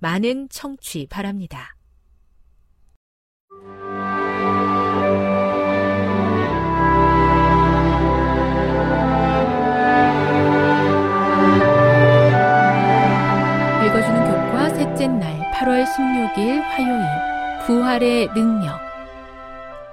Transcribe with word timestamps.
많은 0.00 0.48
청취 0.48 1.06
바랍니다. 1.08 1.76
읽어주는 13.84 14.24
교과 14.24 14.68
셋째 14.70 15.06
날 15.06 15.52
8월 15.52 15.84
16일 15.84 16.60
화요일 16.62 17.66
부활의 17.66 18.28
능력 18.34 18.80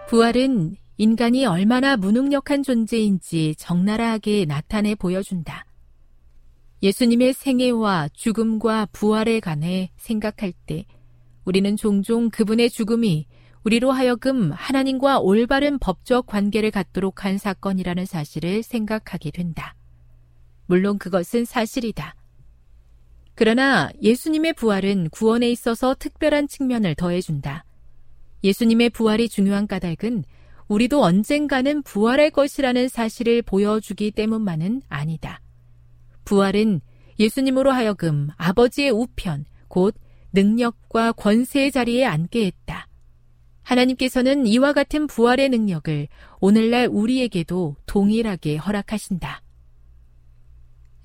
부활은 0.07 0.77
인간이 0.97 1.45
얼마나 1.45 1.97
무능력한 1.97 2.63
존재인지 2.63 3.55
적나라하게 3.57 4.45
나타내 4.45 4.95
보여준다. 4.95 5.65
예수님의 6.83 7.33
생애와 7.33 8.09
죽음과 8.13 8.87
부활에 8.91 9.39
관해 9.39 9.91
생각할 9.97 10.53
때 10.65 10.85
우리는 11.43 11.75
종종 11.75 12.29
그분의 12.29 12.69
죽음이 12.69 13.25
우리로 13.63 13.91
하여금 13.91 14.51
하나님과 14.51 15.19
올바른 15.19 15.79
법적 15.79 16.27
관계를 16.27 16.71
갖도록 16.71 17.25
한 17.25 17.37
사건이라는 17.37 18.05
사실을 18.05 18.63
생각하게 18.63 19.31
된다. 19.31 19.75
물론 20.67 20.97
그것은 20.97 21.45
사실이다. 21.45 22.15
그러나 23.33 23.89
예수님의 24.01 24.53
부활은 24.53 25.09
구원에 25.09 25.49
있어서 25.49 25.95
특별한 25.97 26.47
측면을 26.47 26.95
더해준다. 26.95 27.65
예수님의 28.43 28.91
부활이 28.91 29.29
중요한 29.29 29.67
까닭은 29.67 30.23
우리도 30.67 31.01
언젠가는 31.01 31.81
부활할 31.83 32.29
것이라는 32.31 32.87
사실을 32.87 33.41
보여주기 33.41 34.11
때문만은 34.11 34.81
아니다. 34.89 35.41
부활은 36.27 36.81
예수님으로 37.19 37.71
하여금 37.71 38.27
아버지의 38.35 38.91
우편, 38.91 39.45
곧 39.69 39.95
능력과 40.33 41.13
권세의 41.13 41.71
자리에 41.71 42.03
앉게 42.03 42.45
했다. 42.45 42.87
하나님께서는 43.63 44.45
이와 44.45 44.73
같은 44.73 45.07
부활의 45.07 45.47
능력을 45.49 46.07
오늘날 46.41 46.89
우리에게도 46.91 47.77
동일하게 47.85 48.57
허락하신다. 48.57 49.41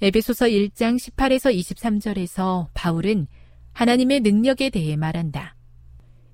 에베소서 0.01 0.47
1장 0.47 0.97
18에서 0.97 1.57
23절에서 1.57 2.67
바울은 2.75 3.29
하나님의 3.73 4.21
능력에 4.21 4.71
대해 4.71 4.97
말한다. 4.97 5.55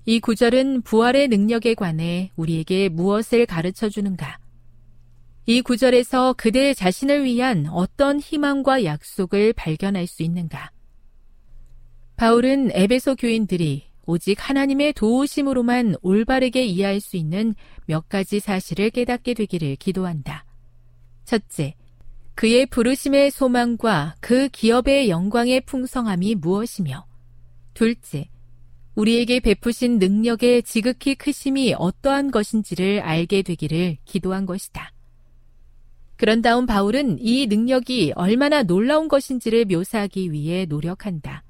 이 0.05 0.19
구절은 0.19 0.81
부활의 0.81 1.27
능력에 1.27 1.75
관해 1.75 2.31
우리에게 2.35 2.89
무엇을 2.89 3.45
가르쳐 3.45 3.87
주는가? 3.87 4.38
이 5.45 5.61
구절에서 5.61 6.33
그대 6.37 6.73
자신을 6.73 7.23
위한 7.23 7.67
어떤 7.67 8.19
희망과 8.19 8.83
약속을 8.83 9.53
발견할 9.53 10.07
수 10.07 10.23
있는가? 10.23 10.71
바울은 12.17 12.71
에베소 12.73 13.15
교인들이 13.15 13.89
오직 14.05 14.37
하나님의 14.39 14.93
도우심으로만 14.93 15.95
올바르게 16.01 16.65
이해할 16.65 16.99
수 16.99 17.15
있는 17.15 17.55
몇 17.85 18.09
가지 18.09 18.39
사실을 18.39 18.89
깨닫게 18.89 19.35
되기를 19.35 19.75
기도한다. 19.75 20.45
첫째, 21.25 21.75
그의 22.33 22.65
부르심의 22.65 23.31
소망과 23.31 24.15
그 24.19 24.49
기업의 24.49 25.09
영광의 25.09 25.61
풍성함이 25.61 26.35
무엇이며, 26.35 27.05
둘째, 27.73 28.29
우리에게 28.95 29.39
베푸신 29.39 29.99
능력의 29.99 30.63
지극히 30.63 31.15
크심이 31.15 31.75
어떠한 31.77 32.31
것인지를 32.31 33.01
알게 33.01 33.43
되기를 33.43 33.97
기도한 34.05 34.45
것이다. 34.45 34.91
그런 36.19 36.41
다음 36.41 36.65
바울은 36.65 37.17
이 37.21 37.47
능력이 37.47 38.11
얼마나 38.13 38.61
놀라운 38.61 39.07
것인지를 39.07 39.63
묘사하기 39.63 40.33
위해 40.33 40.65
노력한다. 40.65 41.45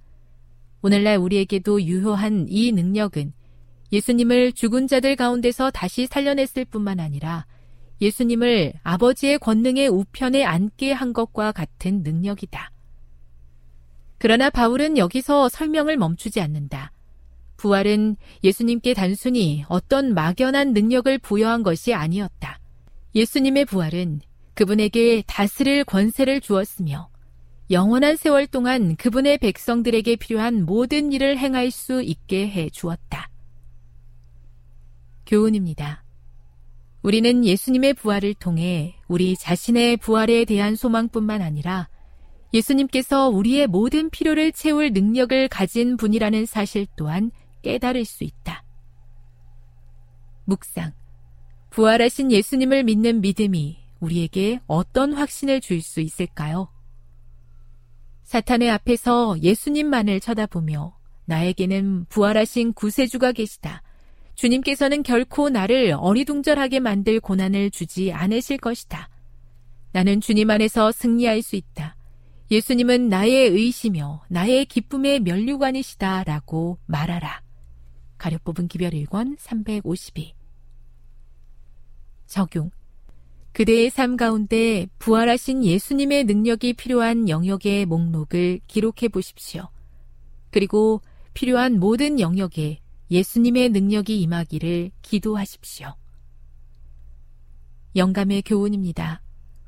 오늘날 0.84 1.18
우리에게도 1.18 1.82
유효한 1.82 2.46
이 2.48 2.72
능력은 2.72 3.34
예수님을 3.92 4.52
죽은 4.52 4.86
자들 4.86 5.16
가운데서 5.16 5.72
다시 5.72 6.06
살려냈을 6.06 6.66
뿐만 6.66 7.00
아니라 7.00 7.48
예수님을 8.00 8.74
아버지의 8.84 9.40
권능의 9.40 9.88
우편에 9.88 10.46
앉게 10.46 10.92
한 10.92 11.14
것과 11.14 11.52
같은 11.52 12.04
능력이다. 12.04 12.72
그러나 14.20 14.52
바울은 14.52 15.00
여기서 15.00 15.50
설명을 15.50 15.98
멈추지 15.98 16.42
않는다. 16.42 16.92
부활은 17.58 18.18
예수님께 18.44 18.94
단순히 18.94 19.66
어떤 19.68 20.14
막연한 20.14 20.74
능력을 20.74 21.18
부여한 21.18 21.64
것이 21.64 21.96
아니었다. 21.96 22.60
예수님의 23.16 23.66
부활은 23.66 24.22
그분에게 24.60 25.24
다스릴 25.26 25.86
권세를 25.86 26.42
주었으며 26.42 27.10
영원한 27.72 28.18
세월 28.18 28.46
동안 28.46 28.98
그분의 28.98 29.38
백성들에게 29.38 30.18
필요한 30.18 30.66
모든 30.66 31.14
일을 31.14 31.38
행할 31.38 31.72
수 31.72 32.02
있게 32.02 32.50
해 32.50 32.70
주었다. 32.70 33.30
교훈입니다. 35.26 36.04
우리는 37.04 37.46
예수님의 37.46 37.94
부활을 37.94 38.34
통해 38.34 38.98
우리 39.08 39.38
자신의 39.38 39.96
부활에 39.96 40.44
대한 40.44 40.76
소망뿐만 40.76 41.42
아니라 41.42 41.88
예수님께서 42.54 43.30
우리의 43.30 43.68
모든 43.68 44.10
필요를 44.10 44.52
채울 44.52 44.92
능력을 44.92 45.48
가진 45.48 45.96
분이라는 45.96 46.46
사실 46.46 46.86
또한 46.98 47.32
깨달을 47.62 48.04
수 48.04 48.26
있다. 48.26 48.66
묵상. 50.44 50.92
부활하신 51.70 52.34
예수님을 52.34 52.84
믿는 52.84 53.22
믿음이 53.22 53.89
우리에게 54.00 54.60
어떤 54.68 55.14
확신을 55.14 55.62
줄 55.62 55.82
수 55.82 56.02
있을까요? 56.02 56.70
사탄의 58.24 58.70
앞에서 58.70 59.40
예수님만을 59.42 60.20
쳐다보며 60.20 60.98
나에게는 61.26 62.06
부활하신 62.10 62.74
구세주가 62.74 63.32
계시다. 63.32 63.82
주님께서는 64.36 65.04
결코 65.04 65.50
나를 65.50 65.96
어리둥절하게 65.98 66.80
만들 66.80 67.20
고난을 67.20 67.72
주지 67.72 68.12
않으실 68.12 68.58
것이다. 68.58 69.10
나는 69.92 70.22
주님 70.22 70.50
안에서 70.50 70.92
승리할 70.92 71.42
수 71.42 71.56
있다. 71.56 71.96
예수님은 72.52 73.10
나의 73.10 73.50
의시며 73.50 74.24
나의 74.30 74.66
기쁨의 74.66 75.22
면류관이시다 75.22 76.24
라고 76.24 76.78
말하라. 76.86 77.42
가려 78.18 78.38
뽑은 78.44 78.68
기별 78.68 78.92
1권 78.92 79.38
352 79.40 80.34
적용 82.28 82.70
그대의 83.60 83.90
삶 83.90 84.16
가운데 84.16 84.88
부활하신 85.00 85.66
예수님의 85.66 86.24
능력이 86.24 86.76
필요한 86.76 87.28
영역의 87.28 87.88
목록을 87.88 88.62
기록해 88.68 89.10
보십시오. 89.12 89.68
그리고 90.50 91.02
필요한 91.34 91.78
모든 91.78 92.22
영역에 92.22 92.80
예수님의 93.12 93.72
능력이 93.72 94.22
임하기를 94.22 94.92
기도하십시오. 95.02 95.94
영감의 97.98 98.44
교훈입니다. 98.44 99.22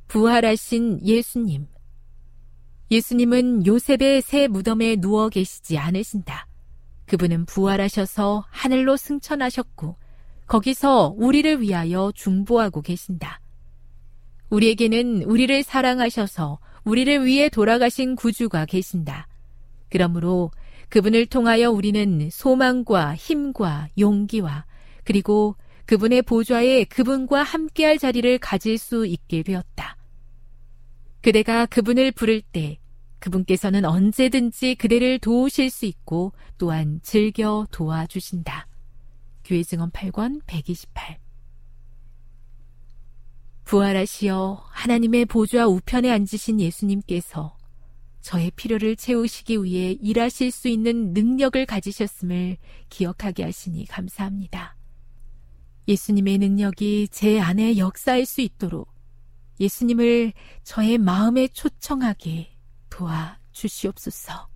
부활하신 0.08 1.06
예수님. 1.06 1.68
예수님은 2.92 3.66
요셉의 3.66 4.22
새 4.22 4.48
무덤에 4.48 4.96
누워 4.96 5.28
계시지 5.28 5.78
않으신다. 5.78 6.48
그분은 7.08 7.46
부활하셔서 7.46 8.46
하늘로 8.52 8.96
승천하셨고, 8.96 9.98
거기서 10.48 11.14
우리를 11.18 11.60
위하여 11.60 12.14
중보하고 12.16 12.82
계신다. 12.84 13.42
우리에게는 14.52 15.24
우리를 15.24 15.64
사랑하셔서 15.64 16.60
우리를 16.84 17.26
위해 17.26 17.50
돌아가신 17.50 18.16
구주가 18.16 18.66
계신다. 18.66 19.28
그러므로 19.90 20.52
그분을 20.90 21.26
통하여 21.26 21.72
우리는 21.72 22.30
소망과 22.30 23.16
힘과 23.16 23.88
용기와 23.98 24.66
그리고 25.04 25.56
그분의 25.86 26.22
보좌에 26.22 26.84
그분과 26.84 27.44
함께할 27.44 27.98
자리를 27.98 28.38
가질 28.40 28.78
수 28.78 29.06
있게 29.06 29.44
되었다. 29.44 29.98
그대가 31.22 31.66
그분을 31.66 32.12
부를 32.12 32.42
때 32.42 32.78
그분께서는 33.20 33.86
언제든지 33.86 34.76
그대를 34.76 35.20
도우실 35.20 35.70
수 35.70 35.86
있고 35.86 36.34
또한 36.58 37.00
즐겨 37.04 37.68
도와주신다. 37.72 38.68
교회 39.46 39.64
증언 39.64 39.92
8권 39.92 40.42
128 40.48 41.21
부활하시어 43.72 44.66
하나님의 44.70 45.28
보좌 45.28 45.66
우편에 45.66 46.12
앉으신 46.12 46.60
예수님께서 46.60 47.56
저의 48.20 48.52
필요를 48.52 48.98
채우시기 48.98 49.64
위해 49.64 49.94
일하실 49.94 50.52
수 50.52 50.68
있는 50.68 51.14
능력을 51.14 51.66
가지셨음을 51.66 52.58
기억하게 52.90 53.44
하시니 53.44 53.86
감사합니다. 53.86 54.76
예수님의 55.88 56.40
능력이 56.40 57.08
제 57.12 57.40
안에 57.40 57.78
역사할 57.78 58.26
수 58.26 58.42
있도록 58.42 58.94
예수님을 59.62 60.34
저의 60.64 60.98
마음에 60.98 61.48
초청하게 61.48 62.52
도와 62.90 63.40
주시옵소서. 63.54 64.51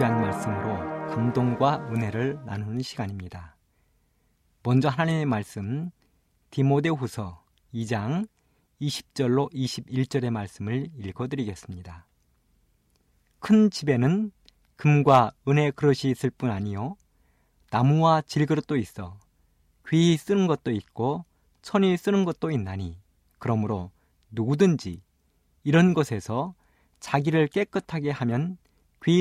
귀한 0.00 0.18
말씀으로 0.22 0.78
감동과 1.10 1.90
은혜를 1.92 2.38
나누는 2.46 2.80
시간입니다. 2.80 3.54
먼저 4.62 4.88
하나님의 4.88 5.26
말씀 5.26 5.90
디모데후서 6.50 7.44
2장 7.74 8.26
20절로 8.80 9.52
21절의 9.52 10.30
말씀을 10.30 10.88
읽어드리겠습니다. 10.96 12.06
큰 13.40 13.68
집에는 13.68 14.32
금과 14.76 15.32
은의 15.46 15.72
그릇이 15.72 16.10
있을 16.10 16.30
뿐 16.30 16.50
아니요 16.50 16.96
나무와 17.70 18.22
질그릇도 18.22 18.78
있어 18.78 19.18
귀히 19.86 20.16
쓰는 20.16 20.46
것도 20.46 20.70
있고 20.70 21.26
천이 21.60 21.94
쓰는 21.98 22.24
것도 22.24 22.50
있나니 22.50 22.96
그러므로 23.38 23.90
누구든지 24.30 25.02
이런 25.62 25.92
것에서 25.92 26.54
자기를 27.00 27.48
깨끗하게 27.48 28.10
하면 28.12 28.56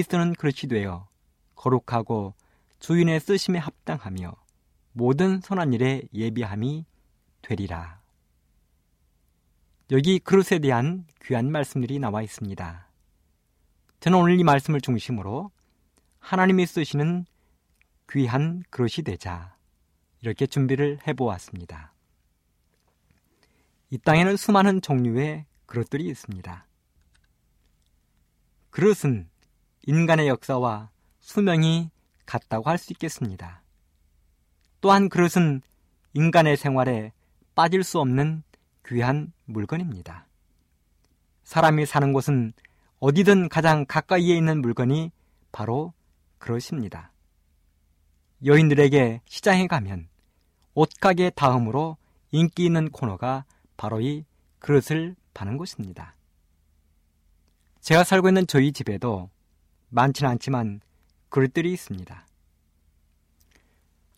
쓰는 0.04 0.34
그릇이 0.34 0.68
되어 0.70 1.08
거룩하고 1.56 2.34
주인의 2.80 3.20
쓰심에 3.20 3.60
합당하며 3.60 4.34
모든 4.94 5.40
선한 5.42 5.74
일에 5.74 6.04
예비함이 6.14 6.86
되리라. 7.42 8.02
여기 9.92 10.20
그릇에 10.20 10.60
대한 10.60 11.06
귀한 11.24 11.52
말씀들이 11.52 12.00
나와 12.00 12.22
있습니다. 12.22 12.88
저는 14.02 14.18
오늘 14.18 14.40
이 14.40 14.44
말씀을 14.44 14.82
중심으로 14.82 15.52
하나님이 16.20 16.66
쓰시는 16.66 17.26
귀한 18.10 18.64
그릇이 18.70 19.04
되자 19.04 19.56
이렇게 20.22 20.46
준비를 20.46 21.00
해보았습니다. 21.08 21.94
이 23.92 23.98
땅에는 23.98 24.38
수많은 24.38 24.82
종류의 24.82 25.46
그릇들이 25.66 26.08
있습니다. 26.08 26.66
그릇은 28.70 29.29
인간의 29.90 30.28
역사와 30.28 30.92
수명이 31.20 31.90
같다고 32.28 32.70
할 32.70 32.78
수 32.78 32.94
있겠습니다. 32.94 33.64
또한 34.82 35.10
그릇은 35.10 35.64
인간의 36.14 36.58
생활에 36.58 37.12
빠질 37.56 37.84
수 37.84 38.00
없는 38.00 38.44
귀한 38.86 39.34
물건입니다. 39.46 40.28
사람이 41.44 41.88
사는 41.88 42.14
곳은 42.14 42.54
어디든 43.00 43.50
가장 43.50 43.84
가까이에 43.88 44.38
있는 44.38 44.62
물건이 44.62 45.12
바로 45.52 45.94
그릇입니다. 46.38 47.12
여인들에게 48.46 49.22
시장에 49.26 49.66
가면 49.66 50.08
옷가게 50.76 51.32
다음으로 51.32 51.98
인기 52.30 52.66
있는 52.66 52.92
코너가 52.92 53.44
바로 53.76 54.02
이 54.02 54.24
그릇을 54.60 55.16
파는 55.34 55.58
곳입니다. 55.58 56.16
제가 57.82 58.04
살고 58.04 58.28
있는 58.28 58.46
저희 58.46 58.72
집에도 58.72 59.32
많지는 59.90 60.32
않지만 60.32 60.82
그릇들이 61.30 61.72
있습니다. 61.74 62.26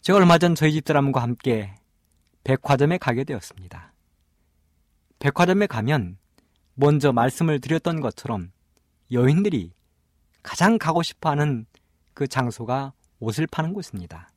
제가 0.02 0.18
얼마 0.18 0.38
전 0.38 0.56
저희 0.56 0.74
집사람과 0.74 1.22
함께 1.22 1.76
백화점에 2.44 2.98
가게 2.98 3.24
되었습니다. 3.24 3.94
백화점에 5.20 5.68
가면 5.68 6.18
먼저 6.74 7.12
말씀을 7.12 7.60
드렸던 7.60 8.02
것처럼 8.02 8.52
여인들이 9.12 9.74
가장 10.42 10.78
가고 10.78 11.04
싶어 11.04 11.30
하는 11.30 11.66
그 12.14 12.28
장소가 12.28 12.94
옷을 13.20 13.46
파는 13.46 13.74
곳입니다. 13.74 14.30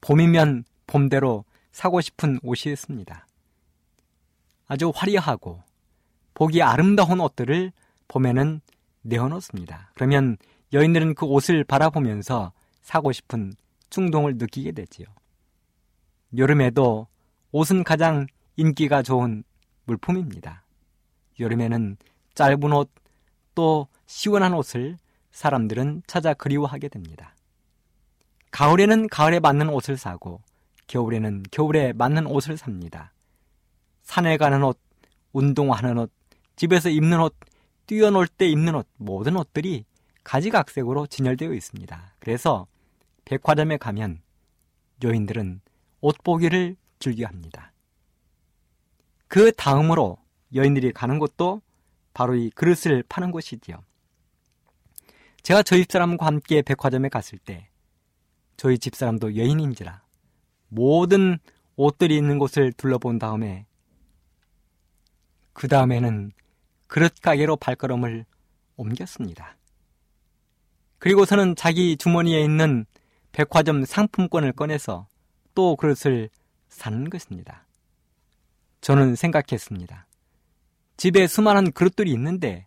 봄이면 0.00 0.64
봄대로 0.86 1.44
사고 1.72 2.00
싶은 2.00 2.38
옷이 2.42 2.72
있습니다. 2.72 3.26
아주 4.68 4.92
화려하고 4.94 5.62
보기 6.34 6.62
아름다운 6.62 7.20
옷들을 7.20 7.72
봄에는 8.08 8.60
내어놓습니다. 9.02 9.90
그러면 9.94 10.36
여인들은 10.72 11.14
그 11.14 11.26
옷을 11.26 11.64
바라보면서 11.64 12.52
사고 12.80 13.12
싶은 13.12 13.52
충동을 13.90 14.36
느끼게 14.36 14.72
되지요. 14.72 15.06
여름에도 16.36 17.06
옷은 17.52 17.84
가장 17.84 18.26
인기가 18.56 19.02
좋은 19.02 19.44
물품입니다. 19.84 20.64
여름에는 21.38 21.96
짧은 22.34 22.72
옷, 22.72 22.90
또 23.54 23.88
시원한 24.06 24.54
옷을 24.54 24.96
사람들은 25.30 26.02
찾아 26.06 26.32
그리워하게 26.34 26.88
됩니다. 26.88 27.34
가을에는 28.50 29.08
가을에 29.08 29.40
맞는 29.40 29.68
옷을 29.68 29.96
사고, 29.96 30.40
겨울에는 30.86 31.44
겨울에 31.50 31.92
맞는 31.92 32.26
옷을 32.26 32.56
삽니다. 32.56 33.12
산에 34.02 34.36
가는 34.36 34.62
옷, 34.62 34.78
운동하는 35.32 35.98
옷, 35.98 36.10
집에서 36.56 36.88
입는 36.90 37.20
옷, 37.20 37.34
뛰어놀 37.86 38.26
때 38.26 38.48
입는 38.48 38.74
옷, 38.74 38.86
모든 38.96 39.36
옷들이 39.36 39.84
가지각색으로 40.24 41.06
진열되어 41.06 41.52
있습니다. 41.52 42.14
그래서 42.18 42.66
백화점에 43.24 43.76
가면 43.76 44.20
여인들은 45.02 45.60
옷 46.00 46.16
보기를 46.22 46.76
즐겨 46.98 47.26
합니다. 47.26 47.72
그 49.28 49.52
다음으로 49.52 50.18
여인들이 50.54 50.92
가는 50.92 51.18
곳도 51.18 51.62
바로 52.14 52.34
이 52.34 52.50
그릇을 52.50 53.02
파는 53.08 53.30
곳이지요. 53.30 53.82
제가 55.42 55.62
저희 55.62 55.82
집사람과 55.82 56.26
함께 56.26 56.62
백화점에 56.62 57.08
갔을 57.08 57.38
때 57.38 57.68
저희 58.56 58.78
집사람도 58.78 59.36
여인인지라 59.36 60.02
모든 60.68 61.38
옷들이 61.76 62.16
있는 62.16 62.38
곳을 62.38 62.72
둘러본 62.72 63.18
다음에 63.18 63.66
그 65.52 65.68
다음에는 65.68 66.32
그릇 66.92 67.22
가게로 67.22 67.56
발걸음을 67.56 68.26
옮겼습니다. 68.76 69.56
그리고서는 70.98 71.56
자기 71.56 71.96
주머니에 71.96 72.44
있는 72.44 72.84
백화점 73.32 73.86
상품권을 73.86 74.52
꺼내서 74.52 75.06
또 75.54 75.74
그릇을 75.74 76.28
사는 76.68 77.08
것입니다. 77.08 77.64
저는 78.82 79.14
생각했습니다. 79.14 80.06
집에 80.98 81.26
수많은 81.26 81.72
그릇들이 81.72 82.12
있는데 82.12 82.66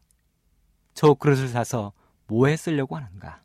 저 0.96 1.14
그릇을 1.14 1.50
사서 1.50 1.94
뭐해 2.26 2.58
쓰려고 2.58 2.96
하는가? 2.96 3.44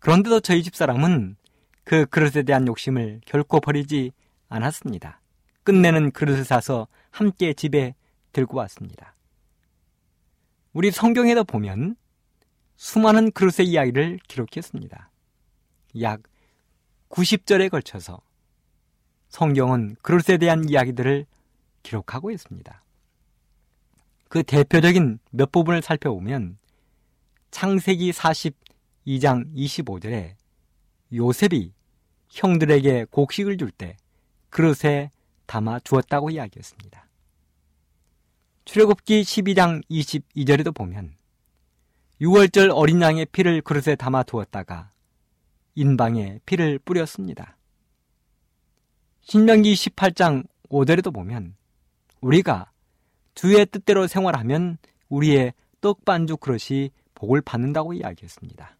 그런데도 0.00 0.40
저희 0.40 0.62
집 0.62 0.76
사람은 0.76 1.36
그 1.84 2.04
그릇에 2.04 2.42
대한 2.42 2.66
욕심을 2.66 3.22
결코 3.24 3.58
버리지 3.60 4.12
않았습니다. 4.50 5.22
끝내는 5.62 6.10
그릇을 6.10 6.44
사서 6.44 6.88
함께 7.10 7.54
집에 7.54 7.94
들고 8.32 8.58
왔습니다. 8.58 9.13
우리 10.74 10.90
성경에도 10.90 11.44
보면 11.44 11.94
수많은 12.76 13.30
그릇의 13.30 13.68
이야기를 13.68 14.18
기록했습니다. 14.26 15.08
약 16.00 16.22
90절에 17.10 17.70
걸쳐서 17.70 18.20
성경은 19.28 19.94
그릇에 20.02 20.36
대한 20.36 20.68
이야기들을 20.68 21.26
기록하고 21.84 22.32
있습니다. 22.32 22.82
그 24.28 24.42
대표적인 24.42 25.20
몇 25.30 25.52
부분을 25.52 25.80
살펴보면 25.80 26.58
창세기 27.52 28.10
42장 28.10 29.54
25절에 29.54 30.34
요셉이 31.12 31.72
형들에게 32.30 33.06
곡식을 33.12 33.58
줄 33.58 33.70
때 33.70 33.96
그릇에 34.50 35.10
담아 35.46 35.78
주었다고 35.80 36.30
이야기했습니다. 36.30 37.03
출애굽기 38.74 39.22
12장 39.22 39.84
22절에도 39.88 40.74
보면 40.74 41.14
6월절 42.20 42.72
어린 42.74 43.00
양의 43.00 43.26
피를 43.26 43.62
그릇에 43.62 43.94
담아 43.94 44.24
두었다가 44.24 44.90
인방에 45.76 46.40
피를 46.44 46.80
뿌렸습니다. 46.80 47.56
신명기 49.20 49.74
18장 49.74 50.44
5절에도 50.70 51.14
보면 51.14 51.54
우리가 52.20 52.72
주의 53.36 53.64
뜻대로 53.64 54.08
생활하면 54.08 54.78
우리의 55.08 55.54
떡반죽 55.80 56.40
그릇이 56.40 56.90
복을 57.14 57.42
받는다고 57.42 57.92
이야기했습니다. 57.92 58.76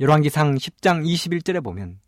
열왕기상 0.00 0.56
10장 0.56 1.06
21절에 1.06 1.62
보면 1.62 2.00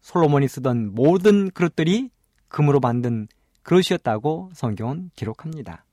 솔로몬이 0.00 0.46
쓰던 0.46 0.94
모든 0.94 1.50
그릇들이 1.50 2.10
금으로 2.46 2.78
만든 2.78 3.26
그릇이었다고 3.66 4.50
성경은 4.54 5.10
기록합니다. 5.14 5.84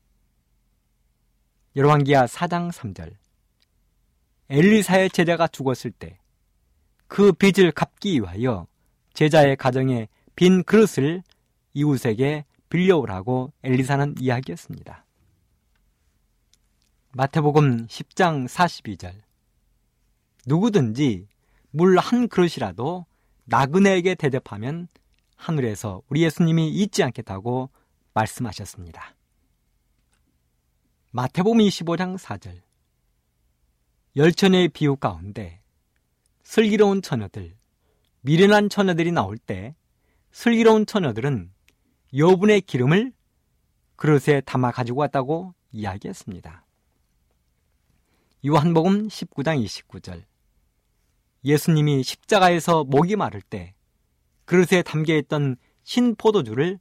열왕기하 1.75 2.25
4장 2.25 2.71
3절 2.71 3.15
엘리사의 4.49 5.09
제자가 5.09 5.47
죽었을 5.47 5.91
때 5.91 6.23
그 7.13 7.31
빚을 7.31 7.71
갚기 7.73 8.19
위하여 8.19 8.65
제자의 9.13 9.55
가정에 9.55 10.07
빈 10.35 10.63
그릇을 10.63 11.21
이웃에게 11.75 12.43
빌려오라고 12.69 13.53
엘리사는 13.61 14.15
이야기했습니다. 14.19 15.05
마태복음 17.11 17.85
10장 17.85 18.47
42절 18.47 19.13
누구든지 20.47 21.27
물 21.69 21.99
한 21.99 22.27
그릇이라도 22.27 23.05
나그네에게 23.45 24.15
대접하면 24.15 24.87
하늘에서 25.43 26.01
우리 26.07 26.23
예수님이 26.23 26.69
잊지 26.69 27.03
않겠다고 27.03 27.69
말씀하셨습니다. 28.13 29.15
마태복음 31.11 31.59
25장 31.59 32.17
4절 32.17 32.61
열천의 34.15 34.69
비유 34.69 34.95
가운데 34.95 35.61
슬기로운 36.43 37.01
처녀들, 37.01 37.55
미련한 38.21 38.69
처녀들이 38.69 39.11
나올 39.11 39.37
때 39.37 39.75
슬기로운 40.31 40.85
처녀들은 40.85 41.51
여분의 42.15 42.61
기름을 42.61 43.11
그릇에 43.97 44.41
담아 44.41 44.71
가지고 44.71 45.01
왔다고 45.01 45.53
이야기했습니다. 45.73 46.65
요한복음 48.45 49.07
19장 49.09 49.63
29절 49.63 50.23
예수님이 51.43 52.03
십자가에서 52.03 52.85
목이 52.85 53.17
마를 53.17 53.41
때 53.41 53.73
그릇에 54.45 54.81
담겨 54.83 55.15
있던 55.15 55.55
신 55.83 56.15
포도주를 56.15 56.79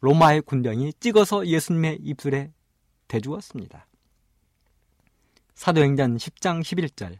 로마의 0.00 0.42
군병이 0.42 0.94
찍어서 1.00 1.46
예수님의 1.46 1.98
입술에 2.02 2.52
대주었습니다. 3.08 3.86
사도행전 5.54 6.16
10장 6.16 6.60
11절 6.60 7.18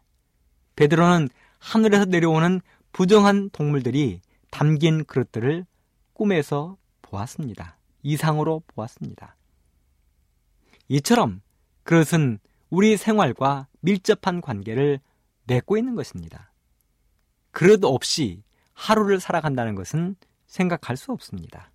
베드로는 0.77 1.29
하늘에서 1.59 2.05
내려오는 2.05 2.61
부정한 2.93 3.51
동물들이 3.51 4.21
담긴 4.51 5.05
그릇들을 5.05 5.67
꿈에서 6.13 6.77
보았습니다. 7.03 7.79
이상으로 8.03 8.63
보았습니다. 8.69 9.37
이처럼 10.89 11.41
그릇은 11.83 12.39
우리 12.71 12.97
생활과 12.97 13.69
밀접한 13.81 14.41
관계를 14.41 15.01
맺고 15.45 15.77
있는 15.77 15.95
것입니다. 15.95 16.53
그릇 17.51 17.85
없이 17.85 18.43
하루를 18.77 19.21
살아간다는 19.21 19.75
것은 19.75 20.17
생각할 20.47 20.97
수 20.97 21.11
없습니다. 21.11 21.73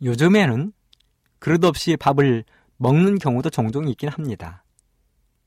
요즘에는 0.00 0.72
그릇 1.40 1.64
없이 1.64 1.96
밥을 1.96 2.44
먹는 2.76 3.18
경우도 3.18 3.50
종종 3.50 3.88
있긴 3.88 4.08
합니다. 4.08 4.64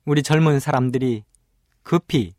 우리 0.05 0.21
젊은 0.21 0.59
사람들이 0.59 1.23
급히 1.83 2.33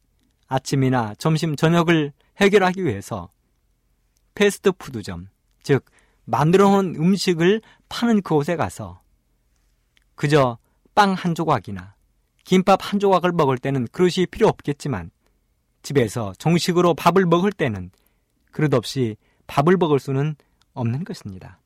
아침이나 0.47 1.15
점심, 1.19 1.57
저녁을 1.57 2.13
해결하기 2.37 2.85
위해서 2.85 3.29
패스트푸드점, 4.35 5.29
즉, 5.63 5.85
만들어 6.25 6.69
놓은 6.71 6.97
음식을 6.97 7.63
파는 7.89 8.23
그곳에 8.23 8.57
가서 8.57 9.01
그저 10.15 10.59
빵 10.95 11.15
한 11.15 11.35
조각이나 11.35 11.95
김밥 12.45 12.81
한 12.83 13.01
조각을 13.01 13.33
먹을 13.33 13.57
때는 13.57 13.89
그릇이 13.89 14.27
필요 14.31 14.49
없겠지만 14.49 15.11
집에서 15.89 16.35
정식으로 16.39 16.93
밥을 16.93 17.25
먹을 17.25 17.51
때는 17.51 17.91
그릇 18.53 18.75
없이 18.75 19.17
밥을 19.47 19.79
먹을 19.79 19.99
수는 19.99 20.37
없는 20.75 21.05
것입니다. 21.05 21.61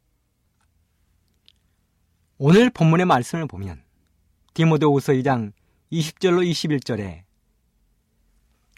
오늘 2.38 2.70
본문의 2.70 3.04
말씀을 3.06 3.48
보면 3.48 3.82
디모데후서 4.54 5.14
2장 5.14 5.52
20절로 5.90 6.48
21절에 6.48 7.24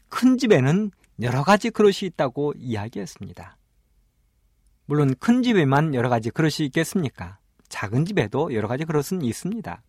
큰 0.08 0.38
집에는 0.38 0.90
여러 1.20 1.44
가지 1.44 1.68
그릇이 1.68 1.96
있다고 2.04 2.54
이야기했습니다. 2.56 3.58
물론 4.86 5.14
큰 5.16 5.42
집에만 5.42 5.94
여러 5.94 6.08
가지 6.08 6.30
그릇이 6.30 6.66
있겠습니까? 6.66 7.38
작은 7.68 8.06
집에도 8.06 8.54
여러 8.54 8.66
가지 8.66 8.86
그릇은 8.86 9.20
있습니다. 9.22 9.82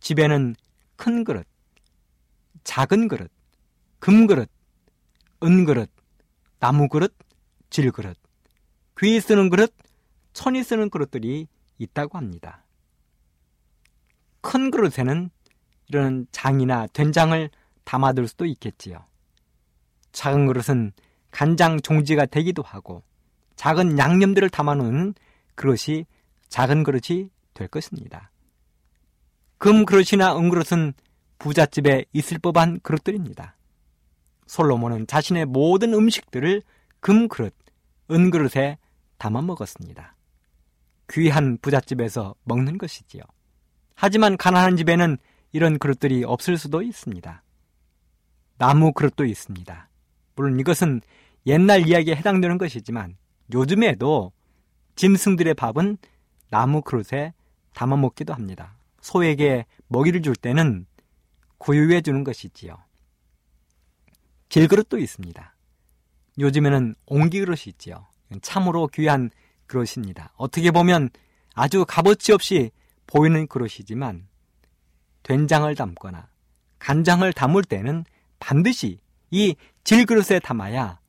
집에는 0.00 0.56
큰 0.96 1.24
그릇, 1.24 1.46
작은 2.64 3.08
그릇, 3.08 3.30
금그릇, 4.04 4.50
은그릇, 5.42 5.90
나무그릇, 6.58 7.14
질그릇, 7.70 8.18
귀 8.98 9.18
쓰는 9.18 9.48
그릇, 9.48 9.72
천이 10.34 10.62
쓰는 10.62 10.90
그릇들이 10.90 11.46
있다고 11.78 12.18
합니다. 12.18 12.66
큰 14.42 14.70
그릇에는 14.70 15.30
이런 15.88 16.26
장이나 16.32 16.86
된장을 16.88 17.48
담아둘 17.84 18.28
수도 18.28 18.44
있겠지요. 18.44 19.06
작은 20.12 20.48
그릇은 20.48 20.92
간장 21.30 21.80
종지가 21.80 22.26
되기도 22.26 22.62
하고 22.62 23.02
작은 23.56 23.96
양념들을 23.96 24.50
담아놓는 24.50 25.14
그릇이 25.54 26.04
작은 26.50 26.82
그릇이 26.82 27.30
될 27.54 27.68
것입니다. 27.68 28.30
금 29.56 29.86
그릇이나 29.86 30.36
은 30.36 30.50
그릇은 30.50 30.92
부잣집에 31.38 32.04
있을 32.12 32.38
법한 32.38 32.80
그릇들입니다. 32.82 33.56
솔로몬은 34.46 35.06
자신의 35.06 35.46
모든 35.46 35.94
음식들을 35.94 36.62
금 37.00 37.28
그릇, 37.28 37.54
은 38.10 38.30
그릇에 38.30 38.78
담아 39.18 39.42
먹었습니다. 39.42 40.16
귀한 41.10 41.58
부잣집에서 41.60 42.34
먹는 42.44 42.78
것이지요. 42.78 43.22
하지만 43.94 44.36
가난한 44.36 44.76
집에는 44.76 45.16
이런 45.52 45.78
그릇들이 45.78 46.24
없을 46.24 46.58
수도 46.58 46.82
있습니다. 46.82 47.42
나무 48.58 48.92
그릇도 48.92 49.24
있습니다. 49.24 49.88
물론 50.36 50.58
이것은 50.58 51.00
옛날 51.46 51.86
이야기에 51.86 52.16
해당되는 52.16 52.58
것이지만 52.58 53.16
요즘에도 53.52 54.32
짐승들의 54.96 55.54
밥은 55.54 55.98
나무 56.50 56.82
그릇에 56.82 57.34
담아 57.74 57.96
먹기도 57.96 58.32
합니다. 58.32 58.76
소에게 59.00 59.66
먹이를 59.88 60.22
줄 60.22 60.34
때는 60.34 60.86
구유해 61.58 62.00
주는 62.00 62.24
것이지요. 62.24 62.76
질그릇도 64.54 64.98
있습니다. 64.98 65.56
요즘에는 66.38 66.94
옹기 67.06 67.40
그릇이 67.40 67.62
있지요. 67.66 68.06
참으로 68.40 68.86
귀한 68.86 69.30
그릇입니다. 69.66 70.32
어떻게 70.36 70.70
보면 70.70 71.10
아주 71.56 71.84
값어치 71.84 72.32
없이 72.32 72.70
보이는 73.08 73.48
그릇이지만 73.48 74.28
된장을 75.24 75.74
담거나 75.74 76.28
간장을 76.78 77.32
담을 77.32 77.64
때는 77.64 78.04
반드시 78.38 79.00
이 79.32 79.56
질그릇에 79.82 80.38
담아야 80.38 81.00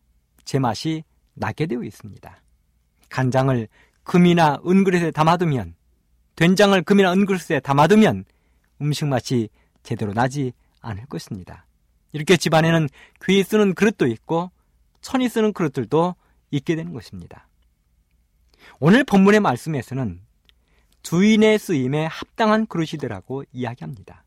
제맛이 0.43 1.03
나게 1.35 1.67
되어 1.67 1.83
있습니다. 1.83 2.41
간장을 3.09 3.67
금이나 4.01 4.57
은그릇에 4.65 5.11
담아두면 5.11 5.75
된장을 6.35 6.81
금이나 6.81 7.13
은그릇에 7.13 7.59
담아두면 7.59 8.25
음식 8.81 9.05
맛이 9.05 9.49
제대로 9.83 10.13
나지 10.13 10.51
않을 10.81 11.05
것입니다. 11.05 11.64
이렇게 12.15 12.37
집안에는 12.37 12.87
귀 13.25 13.43
쓰는 13.43 13.73
그릇도 13.73 14.07
있고 14.07 14.49
천이 15.01 15.27
쓰는 15.27 15.51
그릇들도 15.51 16.15
있게 16.49 16.77
되는 16.77 16.93
것입니다. 16.93 17.49
오늘 18.79 19.03
본문의 19.03 19.41
말씀에서는 19.41 20.21
주인의 21.01 21.59
쓰임에 21.59 22.05
합당한 22.05 22.67
그릇이더라고 22.67 23.43
이야기합니다. 23.51 24.23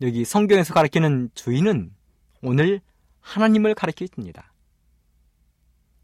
여기 0.00 0.24
성경에서 0.24 0.72
가르치는 0.72 1.28
주인은 1.34 1.94
오늘 2.40 2.80
하나님을 3.20 3.74
가르치십니다. 3.74 4.50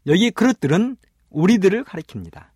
여기 0.05 0.29
그릇들은 0.29 0.97
우리들을 1.31 1.83
가리킵니다. 1.83 2.49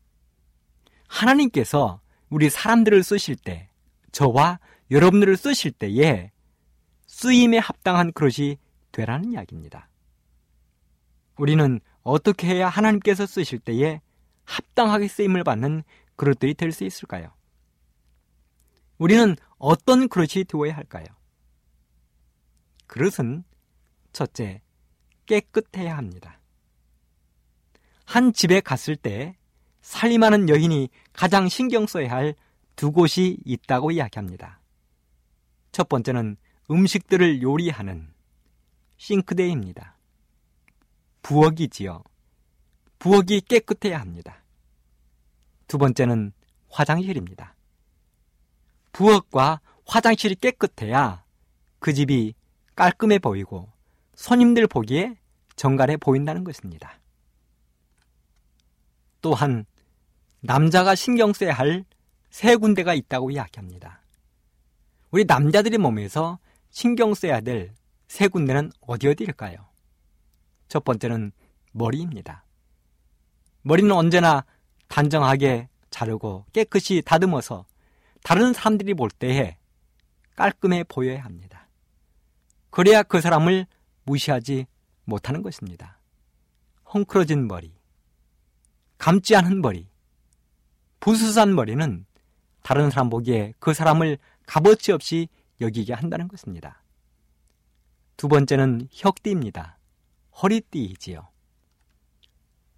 하나님께서 1.07 1.99
우리 2.29 2.51
사람들을 2.51 3.01
쓰실 3.01 3.37
때, 3.37 3.69
저와 4.11 4.59
여러분들을 4.91 5.35
쓰실 5.35 5.71
때에 5.71 6.31
쓰임에 7.21 7.59
합당한 7.59 8.11
그릇이 8.11 8.57
되라는 8.91 9.33
이야기입니다. 9.33 9.87
우리는 11.37 11.79
어떻게 12.01 12.47
해야 12.47 12.67
하나님께서 12.67 13.27
쓰실 13.27 13.59
때에 13.59 14.01
합당하게 14.43 15.07
쓰임을 15.07 15.43
받는 15.43 15.83
그릇들이 16.15 16.55
될 16.55 16.71
수 16.71 16.83
있을까요? 16.83 17.31
우리는 18.97 19.35
어떤 19.59 20.07
그릇이 20.07 20.45
되어야 20.47 20.75
할까요? 20.75 21.05
그릇은 22.87 23.43
첫째, 24.13 24.63
깨끗해야 25.27 25.95
합니다. 25.95 26.39
한 28.03 28.33
집에 28.33 28.61
갔을 28.61 28.95
때 28.95 29.37
살림하는 29.81 30.49
여인이 30.49 30.89
가장 31.13 31.49
신경 31.49 31.85
써야 31.85 32.09
할 32.11 32.33
두 32.75 32.91
곳이 32.91 33.37
있다고 33.45 33.91
이야기합니다. 33.91 34.59
첫 35.71 35.87
번째는 35.87 36.35
음식들을 36.71 37.41
요리하는 37.41 38.11
싱크대입니다. 38.97 39.97
부엌이지요. 41.21 42.03
부엌이 42.99 43.41
깨끗해야 43.41 43.99
합니다. 43.99 44.43
두 45.67 45.77
번째는 45.77 46.31
화장실입니다. 46.69 47.55
부엌과 48.93 49.59
화장실이 49.85 50.35
깨끗해야 50.35 51.23
그 51.79 51.93
집이 51.93 52.33
깔끔해 52.75 53.19
보이고 53.19 53.69
손님들 54.15 54.67
보기에 54.67 55.17
정갈해 55.55 55.97
보인다는 55.97 56.43
것입니다. 56.43 56.99
또한 59.21 59.65
남자가 60.39 60.95
신경 60.95 61.33
써야 61.33 61.53
할 61.53 61.85
세 62.31 62.55
군데가 62.55 62.93
있다고 62.93 63.29
이야기합니다. 63.29 64.01
우리 65.11 65.25
남자들의 65.25 65.77
몸에서 65.77 66.39
신경 66.71 67.13
써야 67.13 67.39
될 67.41 67.73
세 68.11 68.27
군데는 68.27 68.73
어디 68.81 69.07
어디일까요? 69.07 69.69
첫 70.67 70.83
번째는 70.83 71.31
머리입니다. 71.71 72.43
머리는 73.61 73.89
언제나 73.89 74.43
단정하게 74.89 75.69
자르고 75.91 76.45
깨끗이 76.51 77.01
다듬어서 77.05 77.65
다른 78.21 78.51
사람들이 78.51 78.95
볼 78.95 79.09
때에 79.09 79.57
깔끔해 80.35 80.83
보여야 80.89 81.23
합니다. 81.23 81.69
그래야 82.69 83.01
그 83.01 83.21
사람을 83.21 83.65
무시하지 84.03 84.65
못하는 85.05 85.41
것입니다. 85.41 86.01
헝클어진 86.93 87.47
머리, 87.47 87.73
감지 88.97 89.37
않은 89.37 89.61
머리, 89.61 89.87
부수산 90.99 91.55
머리는 91.55 92.05
다른 92.61 92.89
사람 92.89 93.09
보기에 93.09 93.53
그 93.59 93.73
사람을 93.73 94.17
값어치 94.47 94.91
없이 94.91 95.29
여기게 95.61 95.93
한다는 95.93 96.27
것입니다. 96.27 96.83
두 98.17 98.27
번째는 98.27 98.87
혁띠입니다. 98.91 99.77
허리띠이지요. 100.41 101.27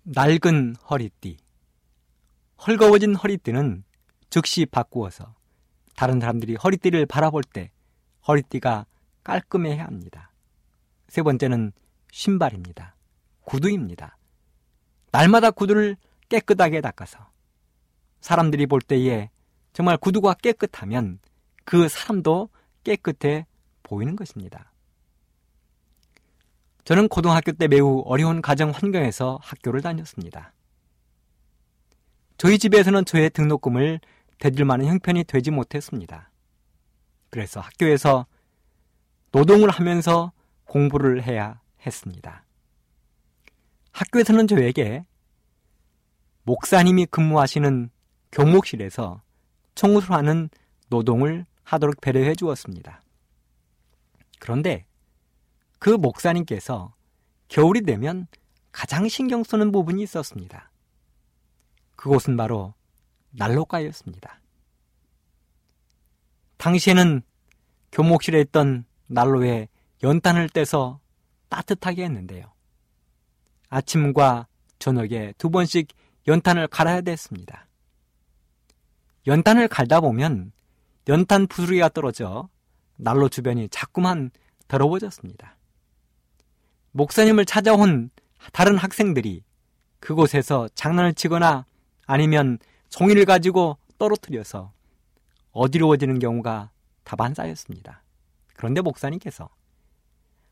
낡은 0.04 0.76
허리띠. 0.90 1.38
헐거워진 2.66 3.16
허리띠는 3.16 3.84
즉시 4.30 4.66
바꾸어서 4.66 5.36
다른 5.96 6.20
사람들이 6.20 6.56
허리띠를 6.56 7.06
바라볼 7.06 7.44
때 7.44 7.72
허리띠가 8.28 8.86
깔끔해야 9.24 9.86
합니다. 9.86 10.32
세 11.08 11.22
번째는 11.22 11.72
신발입니다. 12.12 12.96
구두입니다. 13.42 14.18
날마다 15.12 15.52
구두를 15.52 15.98
깨끗하게 16.30 16.82
닦아서 16.82 17.30
사람들이 18.22 18.66
볼 18.66 18.82
때에 18.82 19.30
정말 19.74 19.98
구두가 19.98 20.34
깨끗하면 20.36 21.20
그 21.66 21.88
사람도 21.88 22.50
깨끗해 22.84 23.46
보이는 23.84 24.16
것입니다. 24.16 24.72
저는 26.84 27.08
고등학교 27.08 27.52
때 27.54 27.68
매우 27.68 28.04
어려운 28.06 28.42
가정 28.42 28.72
환경에서 28.72 29.40
학교를 29.42 29.82
다녔습니다. 29.82 30.54
저희 32.38 32.60
집에서는 32.60 33.06
저의 33.06 33.30
등록금을 33.30 34.02
대줄 34.38 34.66
만한 34.66 34.88
형편이 34.88 35.24
되지 35.24 35.52
못했습니다. 35.52 36.30
그래서 37.30 37.62
학교에서 37.62 38.26
노동을 39.32 39.70
하면서 39.70 40.34
공부를 40.66 41.24
해야 41.24 41.62
했습니다. 41.86 42.44
학교에서는 43.92 44.48
저에게 44.48 45.06
목사님이 46.44 47.06
근무하시는 47.06 47.90
교목실에서 48.32 49.22
청소하는 49.76 50.50
노동을 50.90 51.46
하도록 51.74 52.00
배려해 52.02 52.36
주었습니다. 52.36 53.02
그런데 54.40 54.86
그 55.80 55.90
목사님께서 55.90 56.94
겨울이 57.48 57.82
되면 57.82 58.28
가장 58.72 59.08
신경 59.08 59.44
쓰는 59.44 59.72
부분이 59.72 60.02
있었습니다. 60.04 60.72
그곳은 61.96 62.38
바로 62.38 62.74
난로가였습니다. 63.32 64.42
당시에는 66.58 67.22
교목실에 67.92 68.42
있던 68.42 68.86
난로에 69.08 69.68
연탄을 70.02 70.50
떼서 70.50 71.00
따뜻하게 71.50 72.04
했는데요. 72.06 72.52
아침과 73.70 74.48
저녁에 74.80 75.34
두 75.38 75.50
번씩 75.50 75.88
연탄을 76.28 76.68
갈아야 76.68 77.02
됐습니다. 77.02 77.68
연탄을 79.28 79.68
갈다 79.68 80.02
보면 80.02 80.52
연탄 81.08 81.48
부스러기가 81.48 81.90
떨어져 81.90 82.50
난로 82.96 83.30
주변이 83.30 83.68
자꾸만 83.70 84.32
더러워졌습니다. 84.68 85.58
목사님을 86.92 87.46
찾아온 87.46 88.10
다른 88.52 88.78
학생들이 88.78 89.44
그곳에서 90.00 90.68
장난을 90.76 91.14
치거나 91.14 91.66
아니면 92.06 92.60
종이를 92.90 93.26
가지고 93.26 93.78
떨어뜨려서 93.98 94.72
어디로워지는 95.52 96.20
경우가 96.20 96.72
다반사였습니다. 97.04 98.04
그런데 98.56 98.82
목사님께서 98.82 99.50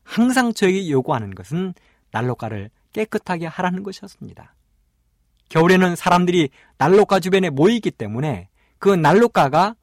항상 0.04 0.52
저에게 0.52 0.90
요구하는 0.90 1.34
것은 1.34 1.74
난로가를 2.10 2.70
깨끗하게 2.92 3.46
하라는 3.46 3.82
것이었습니다. 3.82 4.54
겨울에는 5.48 5.96
사람들이 5.96 6.50
난로가 6.78 7.20
주변에 7.20 7.50
모이기 7.50 7.90
때문에 7.90 8.48
그 8.78 8.88
난로가가 8.88 9.76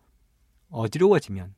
어지러워지면 0.69 1.55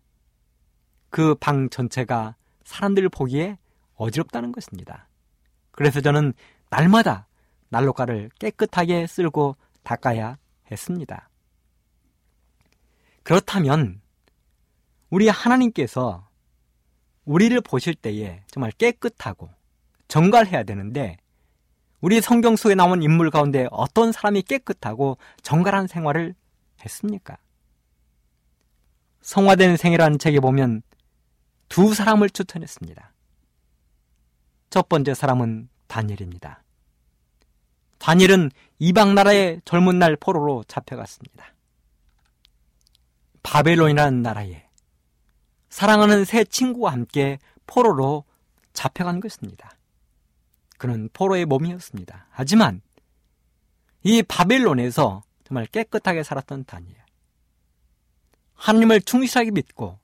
그 1.10 1.36
방 1.36 1.69
전체가 1.69 2.36
사람들 2.63 3.10
보기에 3.10 3.58
어지럽다는 3.95 4.52
것입니다. 4.52 5.08
그래서 5.71 6.02
저는 6.02 6.34
날마다 6.69 7.28
난로가를 7.69 8.32
깨끗하게 8.39 9.08
쓸고 9.08 9.56
닦아야 9.84 10.38
했습니다. 10.71 11.30
그렇다면 13.24 14.02
우리 15.10 15.28
하나님께서 15.28 16.28
우리를 17.26 17.60
보실 17.62 17.93
때에 17.93 18.43
정말 18.47 18.71
깨끗하고 18.71 19.50
정갈해야 20.08 20.63
되는데 20.63 21.17
우리 22.00 22.19
성경 22.19 22.56
속에 22.56 22.74
나온 22.74 23.04
인물 23.04 23.30
가운데 23.30 23.67
어떤 23.71 24.12
사람이 24.12 24.41
깨끗하고 24.43 25.17
정갈한 25.43 25.88
생활을 25.88 26.34
했습니까? 26.84 27.38
성화된 29.22 29.78
생이라는 29.78 30.20
책에 30.20 30.40
보면 30.40 30.82
두 31.70 31.94
사람을 31.94 32.30
추천했습니다. 32.30 33.14
첫 34.70 34.90
번째 34.90 35.14
사람은 35.14 35.70
다니엘입니다. 35.88 36.64
다니엘은 37.98 38.52
이방 38.80 39.16
나라의 39.16 39.62
젊은 39.64 40.00
날 40.00 40.16
포로로 40.16 40.64
잡혀갔습니다. 40.68 41.54
바벨론이라는 43.44 44.22
나라에 44.22 44.66
사랑하는 45.70 46.26
새 46.26 46.44
친구와 46.44 46.92
함께 46.92 47.40
포로로 47.68 48.26
잡혀간 48.74 49.20
것입니다. 49.20 49.78
그는 50.78 51.10
포로의 51.14 51.46
몸이었습니다. 51.46 52.28
하지만 52.32 52.82
이 54.04 54.24
바벨론에서 54.24 55.24
정말 55.44 55.66
깨끗하게 55.68 56.24
살았던 56.24 56.66
다니엘. 56.66 57.01
하나님을 58.62 59.02
충실하게 59.02 59.52
믿고 59.52 59.97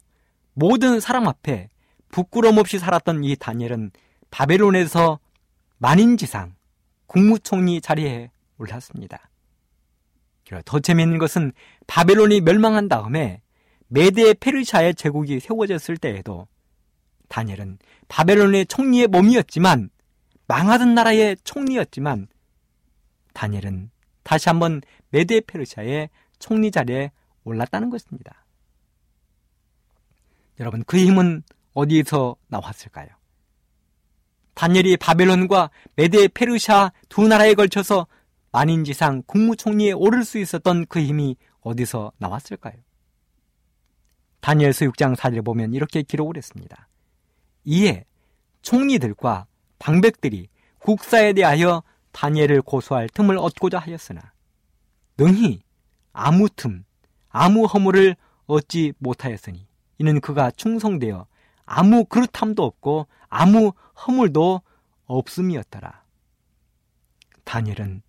모든 0.53 0.99
사람 0.99 1.27
앞에 1.27 1.69
부끄럼 2.09 2.57
없이 2.57 2.79
살았던 2.79 3.23
이 3.23 3.35
다니엘은 3.35 3.91
바벨론에서 4.31 5.19
만인지상 5.77 6.55
국무총리 7.05 7.81
자리에 7.81 8.31
올랐습니다. 8.57 9.29
더 10.65 10.79
재미있는 10.79 11.19
것은 11.19 11.51
바벨론이 11.85 12.41
멸망한 12.41 12.87
다음에 12.87 13.41
메데 13.89 14.33
페르시아의 14.33 14.95
제국이 14.95 15.39
세워졌을 15.39 15.97
때에도 15.97 16.47
다니엘은 17.27 17.77
바벨론의 18.07 18.65
총리의 18.65 19.07
몸이었지만 19.07 19.91
망하던 20.47 20.95
나라의 20.95 21.37
총리였지만 21.43 22.27
다니엘은 23.33 23.91
다시 24.23 24.49
한번 24.49 24.81
메데 25.09 25.41
페르시아의 25.41 26.09
총리 26.39 26.71
자리에 26.71 27.11
올랐다는 27.43 27.91
것입니다. 27.91 28.46
여러분 30.59 30.83
그 30.85 30.97
힘은 30.97 31.43
어디에서 31.73 32.35
나왔을까요? 32.47 33.07
다니엘이 34.55 34.97
바벨론과 34.97 35.69
메데 35.95 36.27
페르시아 36.27 36.91
두 37.09 37.27
나라에 37.27 37.53
걸쳐서 37.53 38.07
만인지상 38.51 39.23
국무총리에 39.27 39.91
오를 39.91 40.23
수 40.23 40.39
있었던 40.39 40.87
그 40.87 40.99
힘이 40.99 41.35
어디서 41.61 42.11
나왔을까요? 42.17 42.75
다니엘서 44.39 44.85
6장 44.85 45.15
4절에 45.15 45.45
보면 45.45 45.73
이렇게 45.73 46.01
기록을 46.01 46.37
했습니다. 46.37 46.87
이에 47.65 48.05
총리들과 48.61 49.45
방백들이 49.77 50.47
국사에 50.79 51.33
대하여 51.33 51.83
다니엘을 52.13 52.61
고소할 52.63 53.09
틈을 53.09 53.37
얻고자 53.37 53.77
하였으나 53.77 54.33
능히 55.17 55.61
아무 56.13 56.49
틈, 56.49 56.83
아무 57.29 57.65
허물을 57.65 58.15
얻지 58.47 58.93
못하였으니 58.97 59.66
이는 59.97 60.19
그가 60.21 60.51
충성되어 60.51 61.25
아무 61.65 62.05
그릇함도 62.05 62.63
없고 62.63 63.07
아무 63.29 63.73
허물도 64.05 64.61
없음이었더라. 65.05 66.03
다니엘은 67.43 68.01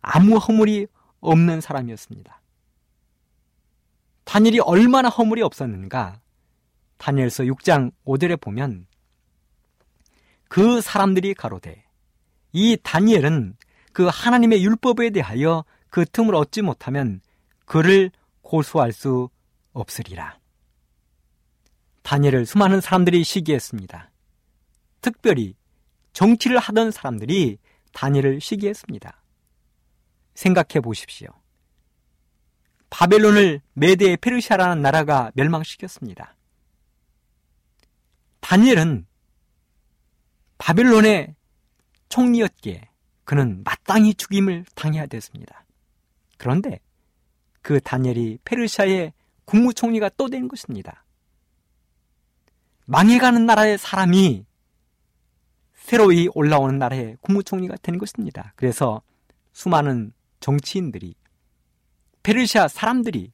아무 0.00 0.36
허물이 0.36 0.86
없는 1.20 1.60
사람이었습니다. 1.60 2.40
다니엘이 4.24 4.60
얼마나 4.60 5.08
허물이 5.08 5.42
없었는가? 5.42 6.20
다니엘서 6.98 7.44
6장 7.44 7.92
5절에 8.04 8.40
보면 8.40 8.86
그 10.48 10.80
사람들이 10.80 11.34
가로되 11.34 11.84
이 12.52 12.76
다니엘은 12.82 13.56
그 13.92 14.08
하나님의 14.10 14.64
율법에 14.64 15.10
대하여 15.10 15.64
그 15.90 16.04
틈을 16.06 16.34
얻지 16.34 16.62
못하면 16.62 17.20
그를 17.64 18.10
고소할 18.42 18.92
수 18.92 19.28
없으리라. 19.72 20.41
다니엘을 22.02 22.46
수많은 22.46 22.80
사람들이 22.80 23.24
시기했습니다. 23.24 24.10
특별히 25.00 25.54
정치를 26.12 26.58
하던 26.58 26.90
사람들이 26.90 27.58
다니엘을 27.92 28.40
시기했습니다. 28.40 29.22
생각해 30.34 30.80
보십시오. 30.82 31.28
바벨론을 32.90 33.60
메데 33.72 34.16
페르시아라는 34.16 34.82
나라가 34.82 35.30
멸망시켰습니다. 35.34 36.36
다니엘은 38.40 39.06
바벨론의 40.58 41.34
총리였기에 42.08 42.88
그는 43.24 43.62
마땅히 43.64 44.14
죽임을 44.14 44.64
당해야 44.74 45.06
됐습니다. 45.06 45.64
그런데 46.36 46.80
그 47.62 47.80
다니엘이 47.80 48.38
페르시아의 48.44 49.12
국무총리가 49.44 50.10
또 50.10 50.28
된 50.28 50.48
것입니다. 50.48 51.04
망해가는 52.92 53.46
나라의 53.46 53.78
사람이 53.78 54.44
새로이 55.72 56.28
올라오는 56.34 56.78
나라의 56.78 57.16
국무총리가 57.22 57.76
된 57.80 57.96
것입니다. 57.96 58.52
그래서 58.54 59.00
수많은 59.54 60.12
정치인들이 60.40 61.14
페르시아 62.22 62.68
사람들이 62.68 63.32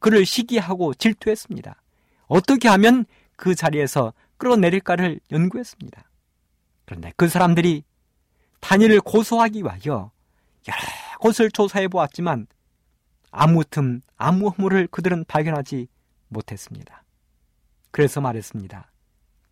그를 0.00 0.26
시기하고 0.26 0.92
질투했습니다. 0.92 1.80
어떻게 2.26 2.68
하면 2.68 3.06
그 3.36 3.54
자리에서 3.54 4.12
끌어내릴까를 4.36 5.18
연구했습니다. 5.32 6.04
그런데 6.84 7.10
그 7.16 7.28
사람들이 7.28 7.84
단일을 8.60 9.00
고소하기 9.00 9.62
위하여 9.62 10.10
여러 10.68 10.78
곳을 11.20 11.50
조사해 11.50 11.88
보았지만 11.88 12.46
아무 13.30 13.64
틈, 13.64 14.02
아무 14.18 14.48
허물을 14.48 14.88
그들은 14.88 15.24
발견하지 15.26 15.88
못했습니다. 16.28 17.03
그래서 17.94 18.20
말했습니다. 18.20 18.90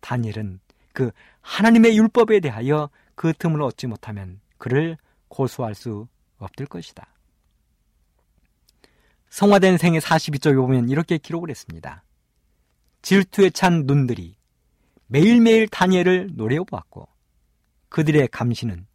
다니엘은 0.01 0.59
그 0.91 1.11
하나님의 1.39 1.97
율법에 1.97 2.41
대하여 2.41 2.89
그 3.15 3.31
틈을 3.31 3.61
얻지 3.61 3.87
못하면 3.87 4.41
그를 4.57 4.97
고소할 5.29 5.75
수 5.75 6.09
없을 6.39 6.65
것이다. 6.65 7.07
성화된 9.29 9.77
생의 9.77 10.01
42쪽에 10.01 10.57
보면 10.57 10.89
이렇게 10.89 11.17
기록을 11.17 11.49
했습니다. 11.51 12.03
질투에 13.01 13.49
찬 13.49 13.85
눈들이 13.85 14.35
매일매일 15.07 15.69
다니엘을 15.69 16.31
노려보았고 16.33 17.07
그들의 17.87 18.27
감시는 18.27 18.85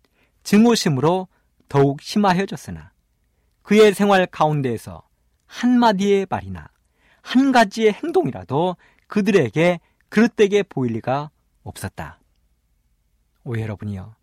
증오심으로 0.43 1.27
더욱 1.71 2.03
심하여졌으나 2.03 2.93
그의 3.63 3.95
생활 3.95 4.27
가운데에서 4.27 5.09
한마디의 5.47 6.27
말이나 6.29 6.69
한 7.23 7.51
가지의 7.51 7.95
행동이라도 7.95 8.77
그들에게 9.09 9.81
그릇되게 10.09 10.63
보일 10.63 10.93
리가 10.95 11.31
없었다. 11.65 12.21
오 13.45 13.59
여러분이요. 13.59 14.15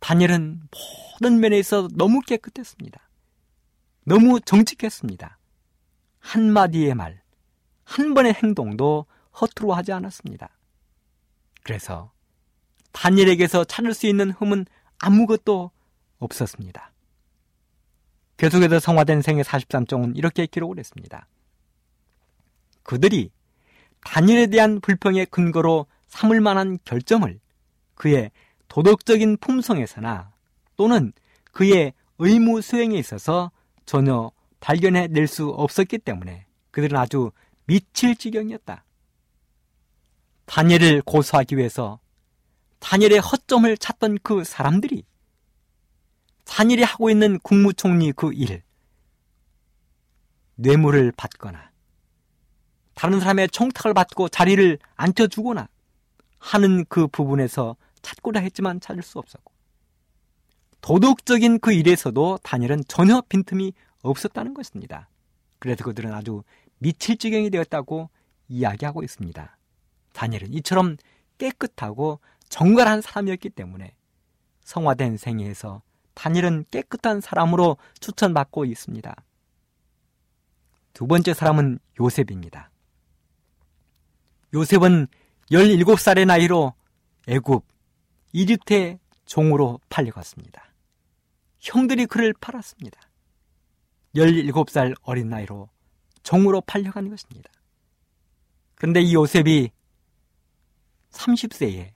다니엘은 0.00 0.68
모든 1.12 1.40
면에 1.40 1.58
있어 1.58 1.88
너무 1.94 2.20
깨끗했습니다. 2.20 3.00
너무 4.04 4.40
정직했습니다. 4.40 5.38
한마디의 6.20 6.94
말, 6.94 7.22
한 7.84 8.14
번의 8.14 8.34
행동도 8.34 9.06
허투루 9.40 9.72
하지 9.72 9.92
않았습니다. 9.92 10.50
그래서 11.62 12.12
다니엘에게서 12.92 13.64
찾을 13.64 13.94
수 13.94 14.06
있는 14.06 14.30
흠은 14.30 14.66
아무것도 14.98 15.70
없었습니다. 16.18 16.92
계속해서 18.36 18.78
성화된 18.78 19.22
생애 19.22 19.42
43종은 19.42 20.16
이렇게 20.16 20.46
기록을 20.46 20.78
했습니다. 20.78 21.26
그들이 22.82 23.30
단일에 24.04 24.46
대한 24.46 24.80
불평의 24.80 25.26
근거로 25.26 25.86
삼을 26.06 26.40
만한 26.40 26.78
결정을 26.84 27.40
그의 27.96 28.30
도덕적인 28.68 29.38
품성에서나 29.38 30.32
또는 30.76 31.12
그의 31.52 31.92
의무 32.18 32.60
수행에 32.60 32.96
있어서 32.98 33.50
전혀 33.86 34.30
발견해 34.60 35.08
낼 35.08 35.26
수 35.26 35.48
없었기 35.48 35.98
때문에 35.98 36.46
그들은 36.70 36.96
아주 36.96 37.32
미칠 37.66 38.14
지경이었다. 38.16 38.84
다니엘을 40.46 41.02
고소하기 41.02 41.56
위해서 41.56 41.98
다니엘의 42.80 43.18
허점을 43.18 43.76
찾던 43.78 44.18
그 44.22 44.44
사람들이 44.44 45.04
다니엘이 46.44 46.82
하고 46.82 47.10
있는 47.10 47.38
국무총리 47.40 48.12
그 48.12 48.32
일, 48.34 48.62
뇌물을 50.56 51.12
받거나 51.16 51.70
다른 52.94 53.20
사람의 53.20 53.48
청탁을 53.50 53.94
받고 53.94 54.28
자리를 54.28 54.78
앉혀주거나 54.96 55.68
하는 56.38 56.84
그 56.88 57.06
부분에서 57.08 57.76
찾고자 58.02 58.40
했지만 58.40 58.80
찾을 58.80 59.02
수 59.02 59.18
없었고 59.18 59.52
도덕적인 60.80 61.60
그 61.60 61.72
일에서도 61.72 62.38
다니엘은 62.42 62.84
전혀 62.88 63.22
빈틈이 63.22 63.72
없었다는 64.02 64.52
것입니다. 64.52 65.08
그래서 65.58 65.82
그들은 65.82 66.12
아주 66.12 66.42
미칠 66.78 67.16
지경이 67.16 67.48
되었다고 67.50 68.10
이야기하고 68.48 69.02
있습니다. 69.02 69.56
다니엘은 70.12 70.52
이처럼 70.54 70.98
깨끗하고 71.38 72.20
정갈한 72.50 73.00
사람이었기 73.00 73.50
때문에 73.50 73.94
성화된 74.62 75.16
생애에서 75.16 75.82
다니엘은 76.12 76.66
깨끗한 76.70 77.20
사람으로 77.20 77.78
추천받고 78.00 78.66
있습니다. 78.66 79.16
두 80.92 81.06
번째 81.06 81.34
사람은 81.34 81.78
요셉입니다. 81.98 82.70
요셉은 84.54 85.08
17살의 85.50 86.26
나이로 86.26 86.74
애굽, 87.26 87.64
이집트의 88.32 89.00
종으로 89.26 89.80
팔려갔습니다. 89.88 90.72
형들이 91.58 92.06
그를 92.06 92.32
팔았습니다. 92.40 93.00
17살 94.14 94.94
어린 95.02 95.28
나이로 95.28 95.68
종으로 96.22 96.60
팔려간 96.60 97.08
것입니다. 97.10 97.50
그런데 98.76 99.00
이 99.00 99.14
요셉이 99.14 99.70
30세에 101.10 101.90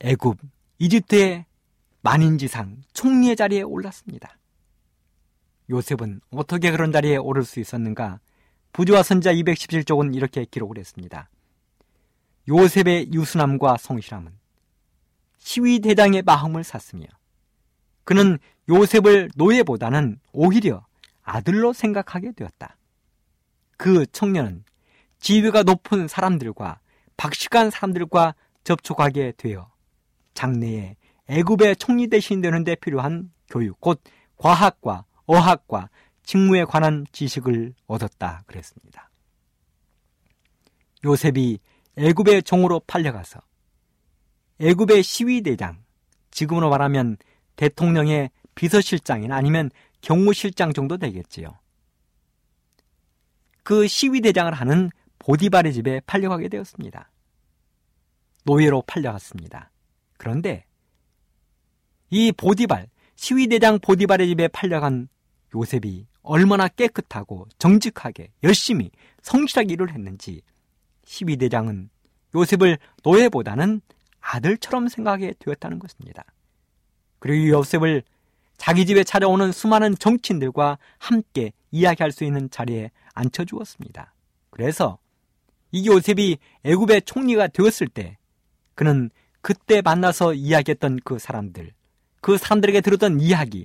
애굽, 0.00 0.38
이집트의 0.78 1.44
만인지상 2.00 2.82
총리의 2.94 3.36
자리에 3.36 3.62
올랐습니다. 3.62 4.38
요셉은 5.68 6.22
어떻게 6.30 6.70
그런 6.70 6.90
자리에 6.90 7.16
오를 7.16 7.44
수 7.44 7.60
있었는가? 7.60 8.18
부조와 8.72 9.02
선자 9.02 9.34
217쪽은 9.34 10.14
이렇게 10.14 10.46
기록을 10.46 10.78
했습니다. 10.78 11.28
요셉의 12.48 13.12
유순함과 13.12 13.76
성실함은 13.78 14.32
시위 15.38 15.80
대장의 15.80 16.22
마음을 16.22 16.64
샀으며 16.64 17.04
그는 18.04 18.38
요셉을 18.68 19.30
노예보다는 19.36 20.20
오히려 20.32 20.86
아들로 21.22 21.72
생각하게 21.72 22.32
되었다. 22.32 22.76
그 23.76 24.06
청년은 24.06 24.64
지위가 25.20 25.62
높은 25.62 26.08
사람들과 26.08 26.80
박식한 27.16 27.70
사람들과 27.70 28.34
접촉하게 28.64 29.32
되어 29.36 29.70
장래에 30.34 30.96
애굽의 31.28 31.76
총리 31.76 32.08
대신 32.08 32.40
되는데 32.40 32.74
필요한 32.74 33.30
교육, 33.48 33.80
곧 33.80 34.02
과학과 34.36 35.04
어학과 35.26 35.88
직무에 36.24 36.64
관한 36.64 37.06
지식을 37.12 37.74
얻었다 37.86 38.42
그랬습니다. 38.46 39.10
요셉이 41.04 41.58
애굽의 41.96 42.42
종으로 42.44 42.80
팔려가서 42.86 43.40
애굽의 44.60 45.02
시위대장, 45.02 45.82
지금으로 46.30 46.70
말하면 46.70 47.16
대통령의 47.56 48.30
비서실장이나 48.54 49.34
아니면 49.36 49.70
경무실장 50.02 50.72
정도 50.72 50.96
되겠지요. 50.98 51.58
그 53.62 53.86
시위대장을 53.86 54.52
하는 54.52 54.90
보디발의 55.18 55.72
집에 55.72 56.00
팔려가게 56.00 56.48
되었습니다. 56.48 57.10
노예로 58.44 58.82
팔려갔습니다. 58.86 59.70
그런데 60.16 60.64
이 62.10 62.32
보디발, 62.32 62.88
시위대장 63.16 63.78
보디발의 63.80 64.28
집에 64.28 64.48
팔려간 64.48 65.08
요셉이 65.54 66.06
얼마나 66.22 66.68
깨끗하고 66.68 67.46
정직하게 67.58 68.32
열심히 68.42 68.90
성실하게 69.22 69.74
일을 69.74 69.92
했는지 69.92 70.42
시위대장은 71.10 71.90
요셉을 72.36 72.78
노예보다는 73.02 73.80
아들처럼 74.20 74.86
생각하게 74.86 75.34
되었다는 75.40 75.80
것입니다. 75.80 76.24
그리고 77.18 77.58
요셉을 77.58 78.04
자기 78.56 78.86
집에 78.86 79.02
찾아오는 79.02 79.50
수많은 79.50 79.96
정치인들과 79.96 80.78
함께 80.98 81.52
이야기할 81.72 82.12
수 82.12 82.24
있는 82.24 82.48
자리에 82.50 82.90
앉혀 83.14 83.44
주었습니다. 83.44 84.14
그래서 84.50 84.98
이 85.72 85.88
요셉이 85.88 86.38
애굽의 86.62 87.02
총리가 87.02 87.48
되었을 87.48 87.88
때 87.88 88.16
그는 88.74 89.10
그때 89.40 89.82
만나서 89.82 90.34
이야기했던 90.34 91.00
그 91.04 91.18
사람들, 91.18 91.72
그 92.20 92.38
사람들에게 92.38 92.82
들었던 92.82 93.20
이야기, 93.20 93.64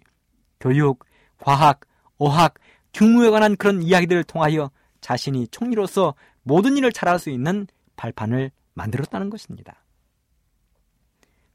교육, 0.59 1.05
과학, 1.37 1.81
어학, 2.17 2.55
경무에 2.93 3.29
관한 3.29 3.55
그런 3.55 3.83
이야기들을 3.83 4.23
통하여 4.23 4.71
자신이 5.01 5.49
총리로서 5.49 6.15
모든 6.45 6.77
일을 6.77 6.91
잘할 6.91 7.19
수 7.19 7.29
있는 7.29 7.67
발판을 7.95 8.51
만들었다는 8.75 9.29
것입니다. 9.29 9.83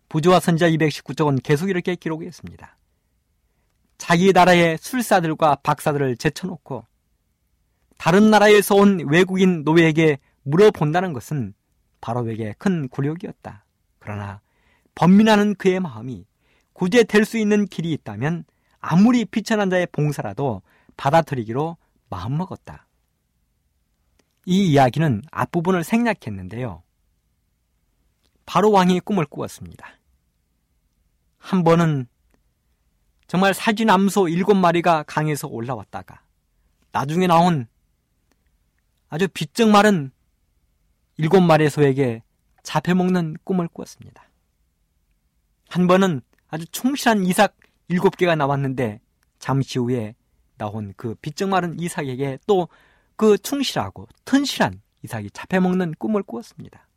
부조와 0.09 0.41
선자 0.41 0.69
219쪽은 0.69 1.41
계속 1.43 1.71
이렇게 1.71 1.95
기록했습니다. 1.95 2.77
자기 3.97 4.33
나라의 4.33 4.79
술사들과 4.79 5.57
박사들을 5.63 6.17
제쳐놓고 6.17 6.85
다른 7.99 8.31
나라에서 8.31 8.75
온 8.75 9.07
외국인 9.09 9.63
노예에게 9.63 10.19
물어본다는 10.43 11.13
것은 11.13 11.55
바로에게 12.01 12.55
큰 12.59 12.89
굴욕이었다. 12.89 13.65
그러나 14.01 14.41
번민하는 14.97 15.55
그의 15.55 15.79
마음이 15.79 16.27
구제될 16.73 17.25
수 17.25 17.39
있는 17.39 17.67
길이 17.67 17.93
있다면 17.93 18.45
아무리 18.81 19.25
비천한 19.25 19.71
자의 19.71 19.87
봉사라도 19.87 20.63
받아들이기로 20.97 21.77
마음먹었다. 22.09 22.87
이 24.51 24.73
이야기는 24.73 25.23
앞부분을 25.31 25.85
생략했는데요. 25.85 26.83
바로 28.47 28.73
왕이 28.73 28.99
꿈을 28.99 29.25
꾸었습니다. 29.25 29.87
한 31.39 31.63
번은 31.63 32.09
정말 33.29 33.55
사진 33.55 33.89
암소 33.89 34.29
일곱 34.29 34.55
마리가 34.55 35.05
강에서 35.05 35.47
올라왔다가 35.47 36.23
나중에 36.91 37.29
나온 37.29 37.69
아주 39.09 39.29
비쩍 39.29 39.69
마른 39.69 40.11
일곱 41.17 41.43
마리의 41.43 41.71
소에게 41.71 42.25
잡혀먹는 42.65 43.37
꿈을 43.45 43.69
꾸었습니다. 43.69 44.29
한 45.69 45.87
번은 45.87 46.23
아주 46.49 46.67
충실한 46.73 47.25
이삭 47.25 47.55
일곱 47.87 48.17
개가 48.17 48.35
나왔는데 48.35 49.01
잠시 49.39 49.79
후에 49.79 50.17
나온 50.59 50.93
그 50.97 51.15
비쩍 51.15 51.51
마른 51.51 51.79
이삭에게 51.79 52.41
또 52.49 52.69
그 53.21 53.37
충실하고 53.37 54.09
튼실한 54.25 54.81
이삭이 55.03 55.33
잡혀먹는 55.33 55.93
꿈을 55.99 56.23
꾸었습니다. 56.23 56.89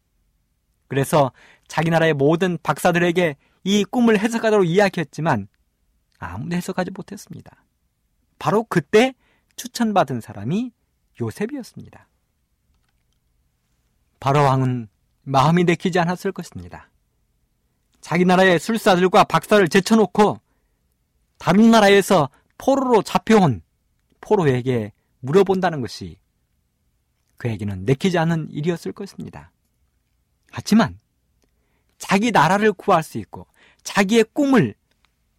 그래서 0.87 1.33
자기 1.67 1.89
나라의 1.89 2.13
모든 2.13 2.57
박사들에게 2.63 3.35
이 3.65 3.83
꿈을 3.83 4.17
해석하도록 4.17 4.65
이야기했지만 4.65 5.49
아무도 6.19 6.55
해석하지 6.55 6.91
못했습니다. 6.91 7.65
바로 8.39 8.63
그때 8.63 9.15
추천받은 9.57 10.21
사람이 10.21 10.71
요셉이었습니다. 11.19 12.07
바로 14.21 14.43
왕은 14.43 14.87
마음이 15.23 15.65
내키지 15.65 15.99
않았을 15.99 16.31
것입니다. 16.31 16.89
자기 17.99 18.23
나라의 18.23 18.59
술사들과 18.59 19.25
박사를 19.25 19.67
제쳐놓고 19.67 20.39
다른 21.37 21.69
나라에서 21.69 22.29
포로로 22.57 23.01
잡혀온 23.01 23.61
포로에게 24.21 24.93
물어본다는 25.23 25.81
것이 25.81 26.17
그에게는 27.37 27.85
내키지 27.85 28.17
않은 28.17 28.49
일이었을 28.51 28.91
것입니다. 28.91 29.51
하지만 30.51 30.99
자기 31.97 32.31
나라를 32.31 32.73
구할 32.73 33.03
수 33.03 33.17
있고 33.17 33.47
자기의 33.83 34.25
꿈을 34.33 34.75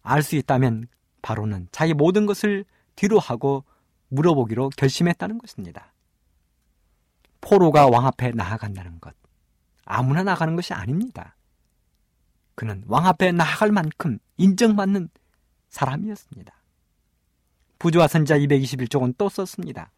알 0.01 0.21
수 0.21 0.35
있다면 0.35 0.87
바로는 1.21 1.67
자기 1.71 1.93
모든 1.93 2.25
것을 2.25 2.65
뒤로 2.95 3.19
하고 3.19 3.63
물어보기로 4.09 4.69
결심했다는 4.77 5.37
것입니다. 5.39 5.93
포로가 7.41 7.87
왕 7.87 8.05
앞에 8.07 8.31
나아간다는 8.31 8.99
것. 8.99 9.15
아무나 9.83 10.23
나가는 10.23 10.55
것이 10.55 10.73
아닙니다. 10.73 11.35
그는 12.55 12.83
왕 12.87 13.05
앞에 13.05 13.31
나아갈 13.31 13.71
만큼 13.71 14.17
인정받는 14.37 15.09
사람이었습니다. 15.69 16.53
부조와 17.85 18.07
선자 18.07 18.39
221쪽은 18.39 19.13
또 19.15 19.29
썼습니다. 19.29 19.91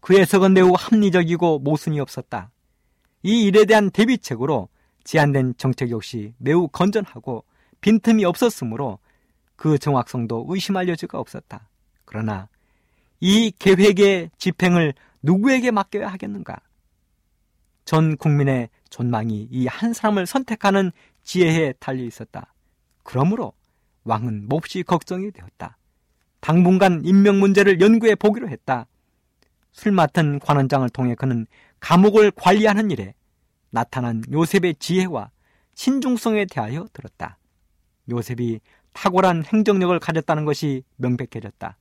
그 0.00 0.18
해석은 0.18 0.52
매우 0.52 0.74
합리적이고 0.76 1.60
모순이 1.60 1.98
없었다. 2.00 2.50
이 3.22 3.44
일에 3.46 3.64
대한 3.64 3.90
대비책으로 3.90 4.68
제안된 5.04 5.54
정책 5.56 5.90
역시 5.90 6.34
매우 6.36 6.68
건전하고 6.68 7.46
빈틈이 7.80 8.26
없었으므로 8.26 8.98
그 9.56 9.78
정확성도 9.78 10.44
의심할 10.46 10.86
여지가 10.88 11.18
없었다. 11.18 11.66
그러나 12.04 12.50
이 13.20 13.50
계획의 13.58 14.30
집행을 14.36 14.92
누구에게 15.22 15.70
맡겨야 15.70 16.08
하겠는가? 16.08 16.58
전 17.86 18.18
국민의 18.18 18.68
존망이 18.90 19.48
이 19.50 19.66
한 19.66 19.94
사람을 19.94 20.26
선택하는 20.26 20.92
지혜에 21.22 21.72
달려 21.78 22.04
있었다. 22.04 22.52
그러므로 23.02 23.54
왕은 24.04 24.46
몹시 24.46 24.82
걱정이 24.82 25.30
되었다. 25.30 25.78
당분간 26.44 27.00
임명 27.06 27.40
문제를 27.40 27.80
연구해 27.80 28.14
보기로 28.14 28.50
했다. 28.50 28.86
술 29.72 29.92
맡은 29.92 30.38
관원장을 30.40 30.86
통해 30.90 31.14
그는 31.14 31.46
감옥을 31.80 32.30
관리하는 32.32 32.90
일에 32.90 33.14
나타난 33.70 34.22
요셉의 34.30 34.74
지혜와 34.78 35.30
신중성에 35.74 36.44
대하여 36.44 36.86
들었다. 36.92 37.38
요셉이 38.10 38.60
탁월한 38.92 39.44
행정력을 39.46 39.98
가졌다는 39.98 40.44
것이 40.44 40.82
명백해졌다. 40.96 41.78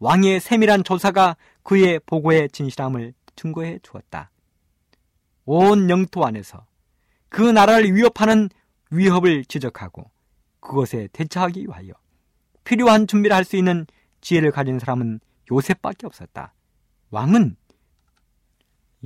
왕의 0.00 0.40
세밀한 0.40 0.82
조사가 0.82 1.36
그의 1.62 2.00
보고의 2.04 2.48
진실함을 2.50 3.14
증거해 3.36 3.78
주었다. 3.84 4.32
온 5.44 5.88
영토 5.88 6.26
안에서 6.26 6.66
그 7.28 7.42
나라를 7.42 7.94
위협하는 7.94 8.48
위협을 8.90 9.44
지적하고 9.44 10.10
그것에 10.58 11.08
대처하기 11.12 11.62
위하여 11.62 11.92
필요한 12.68 13.06
준비를 13.06 13.34
할 13.34 13.44
수 13.44 13.56
있는 13.56 13.86
지혜를 14.20 14.50
가진 14.50 14.78
사람은 14.78 15.20
요셉밖에 15.50 16.06
없었다. 16.06 16.52
왕은 17.10 17.56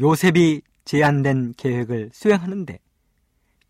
요셉이 0.00 0.62
제안된 0.84 1.54
계획을 1.56 2.10
수행하는데 2.12 2.80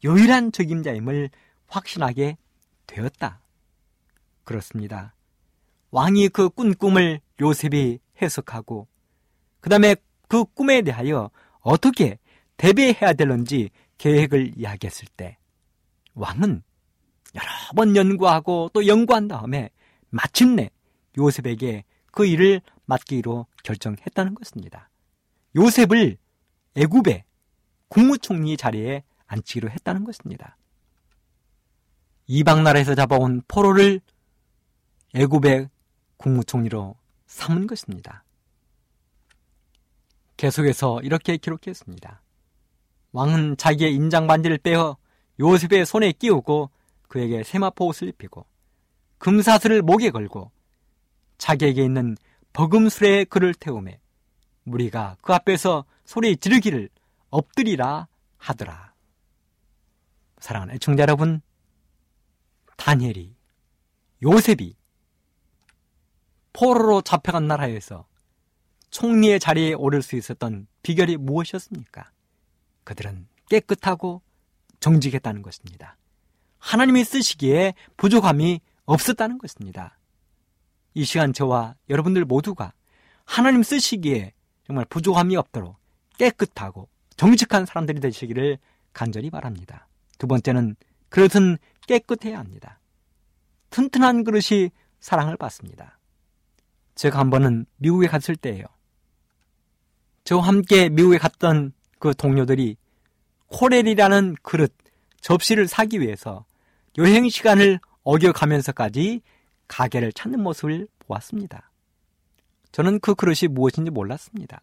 유일한 0.02 0.50
적임자임을 0.50 1.28
확신하게 1.66 2.38
되었다. 2.86 3.42
그렇습니다. 4.44 5.14
왕이 5.90 6.30
그 6.30 6.48
꾼 6.48 6.74
꿈을 6.74 7.20
요셉이 7.38 7.98
해석하고 8.22 8.88
그 9.60 9.68
다음에 9.68 9.94
그 10.26 10.44
꿈에 10.46 10.80
대하여 10.80 11.30
어떻게 11.60 12.18
대비해야 12.56 13.12
될는지 13.12 13.68
계획을 13.98 14.52
이야기했을 14.56 15.06
때 15.18 15.36
왕은 16.14 16.62
여러 17.34 17.46
번 17.76 17.94
연구하고 17.94 18.70
또 18.72 18.86
연구한 18.86 19.28
다음에 19.28 19.68
마침내 20.12 20.70
요셉에게 21.16 21.84
그 22.12 22.26
일을 22.26 22.60
맡기로 22.84 23.46
결정했다는 23.64 24.34
것입니다. 24.34 24.90
요셉을 25.56 26.18
애굽의 26.76 27.24
국무총리 27.88 28.56
자리에 28.56 29.02
앉히기로 29.26 29.70
했다는 29.70 30.04
것입니다. 30.04 30.56
이방 32.26 32.62
나라에서 32.62 32.94
잡아온 32.94 33.42
포로를 33.48 34.00
애굽의 35.14 35.68
국무총리로 36.18 36.96
삼은 37.26 37.66
것입니다. 37.66 38.24
계속해서 40.36 41.00
이렇게 41.02 41.36
기록했습니다. 41.38 42.22
왕은 43.12 43.56
자기의 43.56 43.94
인장 43.94 44.26
반지를 44.26 44.58
빼어 44.58 44.96
요셉의 45.40 45.86
손에 45.86 46.12
끼우고 46.12 46.70
그에게 47.08 47.42
세마포 47.42 47.86
옷을 47.86 48.08
입히고 48.08 48.46
금사슬을 49.22 49.82
목에 49.82 50.10
걸고 50.10 50.50
자기에게 51.38 51.84
있는 51.84 52.16
버금술에 52.52 53.22
그를 53.24 53.54
태우매 53.54 54.00
무리가 54.64 55.16
그 55.22 55.32
앞에서 55.32 55.84
소리 56.04 56.36
지르기를 56.36 56.88
엎드리라 57.30 58.08
하더라. 58.36 58.92
사랑하는 60.38 60.74
애청자 60.74 61.02
여러분, 61.02 61.40
다니엘이 62.76 63.36
요셉이 64.24 64.74
포로로 66.52 67.00
잡혀간 67.02 67.46
나라에서 67.46 68.08
총리의 68.90 69.38
자리에 69.38 69.74
오를 69.74 70.02
수 70.02 70.16
있었던 70.16 70.66
비결이 70.82 71.16
무엇이었습니까? 71.18 72.10
그들은 72.82 73.28
깨끗하고 73.48 74.20
정직했다는 74.80 75.42
것입니다. 75.42 75.96
하나님이 76.58 77.04
쓰시기에 77.04 77.74
부족함이 77.96 78.60
없었다는 78.84 79.38
것입니다. 79.38 79.98
이 80.94 81.04
시간 81.04 81.32
저와 81.32 81.74
여러분들 81.88 82.24
모두가 82.24 82.72
하나님 83.24 83.62
쓰시기에 83.62 84.32
정말 84.66 84.84
부족함이 84.86 85.36
없도록 85.36 85.76
깨끗하고 86.18 86.88
정직한 87.16 87.66
사람들이 87.66 88.00
되시기를 88.00 88.58
간절히 88.92 89.30
바랍니다. 89.30 89.86
두 90.18 90.26
번째는 90.26 90.76
그릇은 91.08 91.58
깨끗해야 91.86 92.38
합니다. 92.38 92.78
튼튼한 93.70 94.24
그릇이 94.24 94.70
사랑을 95.00 95.36
받습니다. 95.36 95.98
제가 96.94 97.18
한 97.18 97.30
번은 97.30 97.66
미국에 97.78 98.06
갔을 98.06 98.36
때예요. 98.36 98.64
저와 100.24 100.46
함께 100.46 100.88
미국에 100.88 101.18
갔던 101.18 101.72
그 101.98 102.14
동료들이 102.14 102.76
코렐이라는 103.48 104.36
그릇, 104.42 104.74
접시를 105.20 105.68
사기 105.68 106.00
위해서 106.00 106.44
여행 106.98 107.28
시간을 107.28 107.80
어겨가면서까지 108.04 109.22
가게를 109.68 110.12
찾는 110.12 110.42
모습을 110.42 110.88
보았습니다. 111.00 111.70
저는 112.72 113.00
그 113.00 113.14
그릇이 113.14 113.48
무엇인지 113.50 113.90
몰랐습니다. 113.90 114.60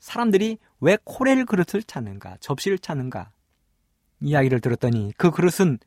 사람들이 0.00 0.58
왜 0.80 0.98
코렐 1.04 1.44
그릇을 1.44 1.82
찾는가, 1.82 2.36
접시를 2.40 2.78
찾는가 2.78 3.30
이야기를 4.20 4.60
들었더니 4.60 5.12
그 5.16 5.30
그릇은 5.30 5.78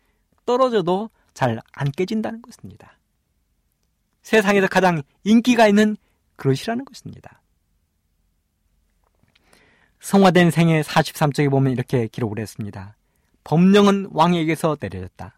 떨어져도 0.46 1.10
잘 1.34 1.60
안 1.74 1.92
깨진다는 1.92 2.42
것입니다. 2.42 2.98
세상에서 4.22 4.68
가장 4.68 5.04
인기가 5.24 5.68
있는 5.68 5.98
그릇이라는 6.38 6.86
것입니다. 6.86 7.42
성화된 10.00 10.52
생애 10.52 10.82
43쪽에 10.82 11.50
보면 11.52 11.74
이렇게 11.74 12.08
기록을 12.08 12.40
했습니다. 12.40 12.96
법령은 13.44 14.10
왕에게서 14.12 14.78
내려졌다. 14.80 15.38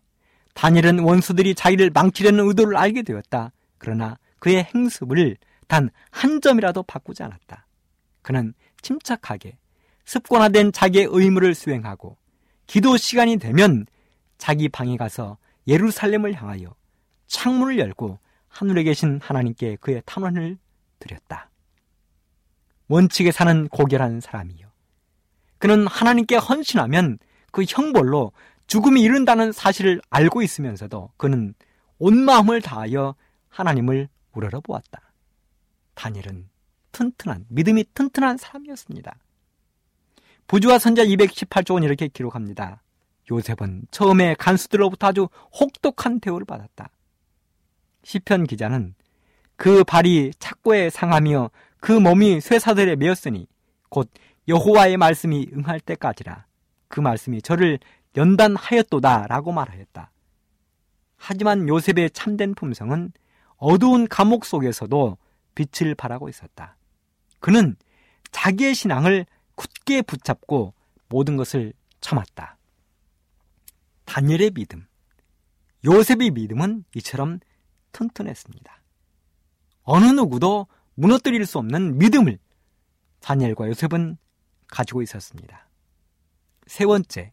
다니엘은 0.57 0.99
원수들이 0.99 1.53
자기를 1.53 1.91
망치려는 1.93 2.47
의도를 2.47 2.75
알게 2.75 3.03
되었다. 3.03 3.51
그러나 3.77 4.17
그의 4.39 4.63
행습을 4.63 5.37
단 5.67 5.89
한 6.11 6.41
점이라도 6.41 6.83
바꾸지 6.83 7.21
않았다. 7.23 7.67
그는 8.23 8.53
침착하게 8.81 9.57
습관화된 10.05 10.71
자기의 10.71 11.07
의무를 11.11 11.53
수행하고 11.53 12.17
기도 12.65 12.97
시간이 12.97 13.37
되면 13.37 13.85
자기 14.37 14.67
방에 14.67 14.97
가서 14.97 15.37
예루살렘을 15.67 16.33
향하여 16.33 16.73
창문을 17.27 17.77
열고 17.77 18.19
하늘에 18.47 18.83
계신 18.83 19.19
하나님께 19.21 19.77
그의 19.79 20.01
탄원을 20.05 20.57
드렸다. 20.99 21.51
원칙에 22.87 23.31
사는 23.31 23.67
고결한 23.67 24.21
사람이요. 24.21 24.67
그는 25.59 25.85
하나님께 25.85 26.37
헌신하면 26.37 27.19
그 27.51 27.63
형벌로 27.67 28.31
죽음이 28.67 29.01
이른다는 29.01 29.51
사실을 29.51 30.01
알고 30.09 30.41
있으면서도 30.41 31.11
그는 31.17 31.53
온 31.97 32.17
마음을 32.17 32.61
다하여 32.61 33.15
하나님을 33.49 34.09
우러러 34.33 34.61
보았다. 34.61 35.01
다니엘은 35.95 36.49
튼튼한, 36.91 37.45
믿음이 37.49 37.85
튼튼한 37.93 38.37
사람이었습니다. 38.37 39.15
부주와 40.47 40.79
선자 40.79 41.03
218쪽은 41.05 41.83
이렇게 41.83 42.07
기록합니다. 42.07 42.81
요셉은 43.29 43.87
처음에 43.91 44.35
간수들로부터 44.35 45.07
아주 45.07 45.27
혹독한 45.59 46.19
대우를 46.19 46.45
받았다. 46.45 46.89
시편 48.03 48.45
기자는 48.45 48.95
그 49.57 49.83
발이 49.83 50.31
착고에 50.39 50.89
상하며 50.89 51.51
그 51.79 51.91
몸이 51.91 52.39
쇠사들에 52.41 52.95
메었으니 52.95 53.47
곧 53.89 54.09
여호와의 54.47 54.97
말씀이 54.97 55.49
응할 55.53 55.79
때까지라 55.81 56.45
그 56.87 57.01
말씀이 57.01 57.41
저를 57.41 57.79
연단하였도다라고 58.17 59.51
말하였다. 59.53 60.11
하지만 61.15 61.67
요셉의 61.69 62.11
참된 62.11 62.53
품성은 62.53 63.13
어두운 63.57 64.07
감옥 64.07 64.45
속에서도 64.45 65.17
빛을 65.55 65.95
발하고 65.95 66.29
있었다. 66.29 66.75
그는 67.39 67.75
자기의 68.31 68.75
신앙을 68.75 69.25
굳게 69.55 70.01
붙잡고 70.01 70.73
모든 71.09 71.37
것을 71.37 71.73
참았다. 72.01 72.57
다니엘의 74.05 74.51
믿음, 74.51 74.85
요셉의 75.85 76.31
믿음은 76.31 76.85
이처럼 76.95 77.39
튼튼했습니다. 77.91 78.81
어느 79.83 80.05
누구도 80.05 80.67
무너뜨릴 80.95 81.45
수 81.45 81.57
없는 81.57 81.97
믿음을 81.97 82.37
다니엘과 83.21 83.67
요셉은 83.67 84.17
가지고 84.67 85.01
있었습니다. 85.01 85.67
세 86.67 86.85
번째, 86.85 87.31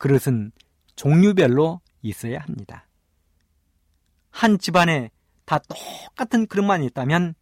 그릇은 0.00 0.50
종류별로 0.96 1.80
있어야 2.00 2.40
합니다. 2.40 2.86
한 4.30 4.58
집안에 4.58 5.10
다 5.44 5.58
똑같은 5.58 6.46
그릇만 6.46 6.82
있다면 6.82 7.34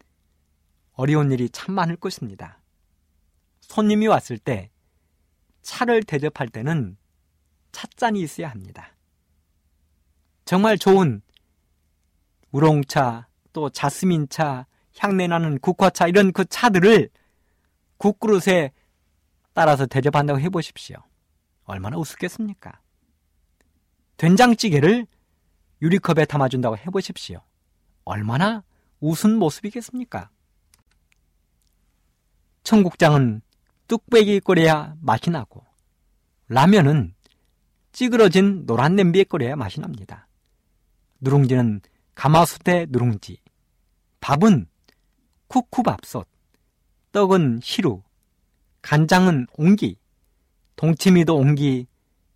어려운 0.93 1.31
일이 1.31 1.49
참 1.51 1.75
많을 1.75 1.97
것입니다. 1.97 2.61
손님이 3.61 4.09
왔을 4.09 4.39
때 4.39 4.71
차를 5.63 6.03
대접할 6.03 6.49
때는 6.49 6.97
찻잔이 7.71 8.21
있어야 8.21 8.51
합니다. 8.51 8.97
정말 10.45 10.79
좋은 10.79 11.23
우롱차, 12.51 13.29
또 13.53 13.71
자스민차, 13.71 14.67
향내나는 14.97 15.61
국화차 15.61 16.09
이런 16.09 16.33
그 16.33 16.45
차들을 16.45 17.09
국그릇에 17.99 18.73
따라서 19.53 19.87
대접한다고 19.87 20.41
해보십시오. 20.41 21.08
얼마나 21.69 21.99
우습겠습니까? 21.99 22.81
된장찌개를 24.17 25.07
유리컵에 25.83 26.25
담아준다고 26.25 26.79
해보십시오. 26.79 27.43
얼마나 28.05 28.65
우스운 29.01 29.39
모습이겠습니까? 29.39 30.31
청국장은 32.65 33.43
뚝배기 33.87 34.41
끓여야 34.41 34.97
맛이 35.01 35.31
나고 35.31 35.65
라면은 36.49 37.15
찌그러진 37.93 38.65
노란 38.65 38.97
냄비에 38.97 39.25
끓여야 39.25 39.55
맛이 39.55 39.81
납니다. 39.81 40.27
누룽지는 41.21 41.83
가마솥의 42.15 42.87
누룽지, 42.91 43.43
밥은 44.21 44.67
쿠쿠밥솥, 45.49 46.27
떡은 47.13 47.61
시루, 47.63 48.03
간장은 48.81 49.49
옹기, 49.53 49.98
동치미도 50.79 51.37
옹기, 51.37 51.89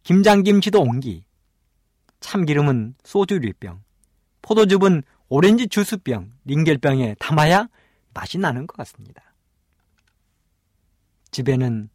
김장김치도 0.03 0.80
옹기, 0.80 1.24
참기름은 2.18 2.97
소주 3.05 3.36
유리병, 3.36 3.80
포도즙은 4.43 5.05
오렌지 5.28 5.68
주스병, 5.68 6.32
링겔병에 6.45 7.16
담아야 7.20 7.68
맛이 8.12 8.38
나는 8.38 8.66
것 8.66 8.76
같습니다. 8.78 9.22
집에는 11.30 11.88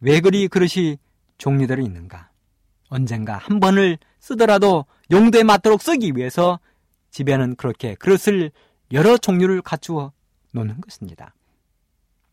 왜 0.00 0.20
그리 0.20 0.46
그릇이 0.46 0.98
종류대로 1.38 1.82
있는가? 1.82 2.30
언젠가 2.90 3.38
한 3.38 3.58
번을 3.58 3.96
쓰더라도 4.20 4.84
용도에 5.10 5.42
맞도록 5.42 5.80
쓰기 5.80 6.12
위해서 6.14 6.60
집에는 7.12 7.56
그렇게 7.56 7.94
그릇을 7.94 8.52
여러 8.92 9.16
종류를 9.16 9.62
갖추어 9.62 10.12
놓는 10.52 10.82
것입니다. 10.82 11.34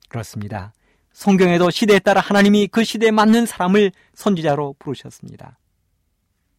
그렇습니다. 0.10 0.74
성경에도 1.14 1.70
시대에 1.70 2.00
따라 2.00 2.22
하나님이 2.22 2.68
그 2.68 2.84
시대에 2.84 3.12
맞는 3.12 3.46
사람을 3.46 3.92
선지자로 4.14 4.76
부르셨습니다. 4.80 5.60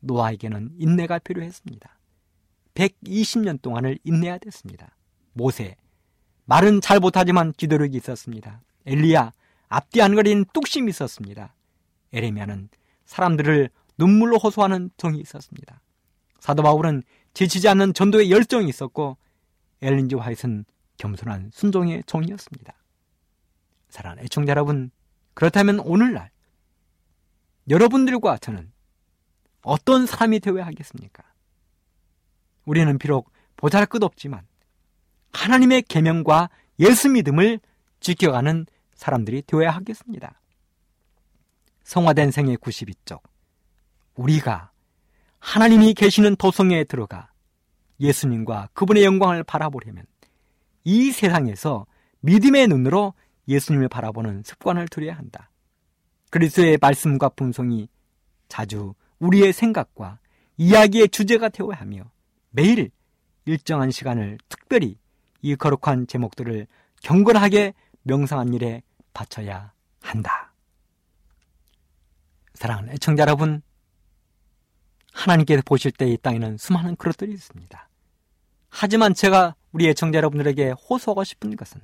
노아에게는 0.01 0.73
인내가 0.79 1.19
필요했습니다. 1.19 1.99
120년 2.75 3.61
동안을 3.61 3.99
인내해야 4.05 4.39
됐습니다. 4.39 4.97
모세, 5.33 5.77
말은 6.45 6.81
잘 6.81 7.01
못하지만 7.01 7.53
지도력이 7.57 7.97
있었습니다. 7.97 8.61
엘리야, 8.87 9.33
앞뒤 9.69 10.03
안 10.03 10.15
가린 10.15 10.45
뚝심이 10.53 10.91
있었습니다. 10.91 11.55
에레미야는 12.13 12.69
사람들을 13.07 13.71
눈물로 13.99 14.39
호소하는 14.39 14.91
정이 14.97 15.21
있었습니다. 15.21 15.81
사도 16.41 16.63
바울은 16.63 17.03
지치지 17.35 17.69
않는 17.69 17.95
전도의 17.95 18.31
열정이 18.31 18.69
있었고 18.69 19.17
엘린지 19.81 20.17
화이트는 20.17 20.65
겸손한 20.99 21.51
순종의 21.53 22.03
종이었습니다. 22.07 22.75
사랑하는 23.93 24.25
애청자 24.25 24.53
여러분, 24.53 24.91
그렇다면 25.35 25.79
오늘날 25.79 26.31
여러분들과 27.69 28.39
저는 28.39 28.73
어떤 29.63 30.07
사람이 30.07 30.41
되어야 30.41 30.65
하겠습니까? 30.65 31.23
우리는 32.65 32.99
비록 32.99 33.31
보잘 33.57 33.85
것 33.85 34.03
없지만 34.03 34.47
하나님의 35.35 35.83
계명과 35.83 36.49
예수 36.81 37.11
믿음을 37.11 37.61
지켜가는 38.01 38.67
사람들이 38.95 39.43
되어야 39.47 39.71
하겠습니다. 39.71 40.41
성화된 41.85 42.31
생의 42.31 42.57
92쪽 42.57 43.21
우리가 44.15 44.71
하나님이 45.39 45.93
계시는 45.93 46.37
도성에 46.37 46.85
들어가 46.85 47.31
예수님과 48.01 48.71
그분의 48.73 49.05
영광을 49.05 49.45
바라보려면 49.45 50.07
이 50.85 51.13
세상에서 51.13 51.85
믿음의 52.21 52.69
눈으로 52.69 53.13
예수님을 53.53 53.89
바라보는 53.89 54.43
습관을 54.45 54.89
들여야 54.89 55.17
한다. 55.17 55.51
그리스도의 56.31 56.79
말씀과 56.81 57.31
분성이 57.31 57.89
자주 58.49 58.95
우리의 59.19 59.53
생각과 59.53 60.19
이야기의 60.57 61.09
주제가 61.09 61.49
되어야 61.49 61.77
하며 61.77 62.11
매일 62.51 62.91
일정한 63.45 63.91
시간을 63.91 64.39
특별히 64.49 64.97
이 65.41 65.57
거룩한 65.57 66.07
제목들을 66.07 66.67
경건하게 67.03 67.75
명상한 68.03 68.55
일에 68.55 68.83
바쳐야 69.13 69.73
한다. 70.01 70.53
사랑하는 72.55 72.93
애청자 72.93 73.23
여러분, 73.23 73.63
하나님께서 75.13 75.63
보실 75.65 75.91
때 75.93 76.07
이 76.07 76.17
땅에는 76.17 76.57
수많은 76.59 76.97
그릇들이 76.97 77.33
있습니다. 77.33 77.89
하지만 78.71 79.15
제가 79.15 79.55
우리 79.73 79.89
애청자 79.89 80.17
여러분들에게 80.19 80.71
호소하고 80.71 81.25
싶은 81.25 81.57
것은 81.57 81.81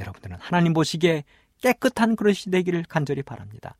여러분들은 0.00 0.36
하나님 0.40 0.72
보시기에 0.72 1.24
깨끗한 1.60 2.16
그릇이 2.16 2.50
되기를 2.50 2.84
간절히 2.88 3.22
바랍니다. 3.22 3.76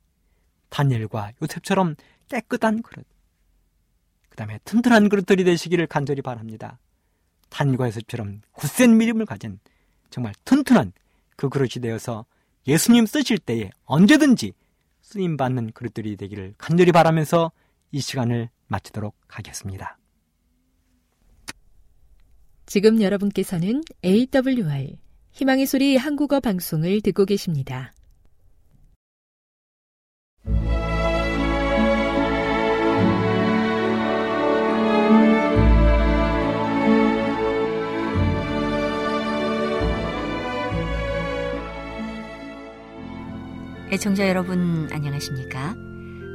다니엘과 0.68 1.32
요셉처럼 1.42 1.96
깨끗한 2.28 2.82
그릇, 2.82 3.06
그 4.28 4.36
다음에 4.36 4.58
튼튼한 4.64 5.08
그릇들이 5.08 5.44
되시기를 5.44 5.86
간절히 5.86 6.22
바랍니다. 6.22 6.78
다니엘과 7.50 7.88
요셉처럼 7.88 8.40
굳센 8.52 8.96
믿음을 8.96 9.26
가진 9.26 9.60
정말 10.10 10.32
튼튼한 10.44 10.92
그 11.36 11.48
그릇이 11.48 11.82
되어서 11.82 12.24
예수님 12.66 13.06
쓰실 13.06 13.38
때에 13.38 13.70
언제든지 13.84 14.52
쓰임 15.00 15.36
받는 15.36 15.72
그릇들이 15.72 16.16
되기를 16.16 16.54
간절히 16.56 16.92
바라면서 16.92 17.52
이 17.90 18.00
시간을 18.00 18.48
마치도록 18.68 19.14
하겠습니다. 19.28 19.98
지금 22.64 23.02
여러분께서는 23.02 23.82
AWR 24.02 24.96
희망의 25.32 25.64
소리 25.64 25.96
한국어 25.96 26.40
방송을 26.40 27.00
듣고 27.00 27.24
계십니다. 27.24 27.92
애청자 43.90 44.28
여러분 44.28 44.88
안녕하십니까? 44.92 45.74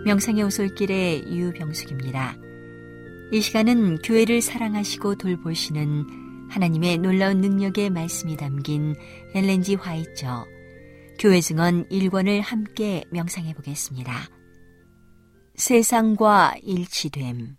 명상의 0.06 0.44
오솔길의 0.44 1.36
유병숙입니다. 1.36 2.36
이 3.32 3.42
시간은 3.42 4.00
교회를 4.00 4.42
사랑하시고 4.42 5.16
돌보시는 5.16 6.27
하나님의 6.50 7.00
놀라운 7.00 7.42
능력의 7.42 7.90
말씀이 7.90 8.38
담긴 8.38 8.96
엘렌지 9.34 9.76
화이처 9.76 10.46
교회 11.20 11.42
증언 11.42 11.88
1권을 11.90 12.42
함께 12.42 13.04
명상해 13.12 13.54
보겠습니다. 13.54 14.14
세상과 15.56 16.56
일치됨 16.62 17.58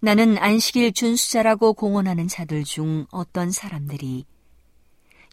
나는 0.00 0.38
안식일 0.38 0.92
준수자라고 0.92 1.74
공언하는 1.74 2.28
자들 2.28 2.64
중 2.64 3.06
어떤 3.10 3.50
사람들이 3.50 4.26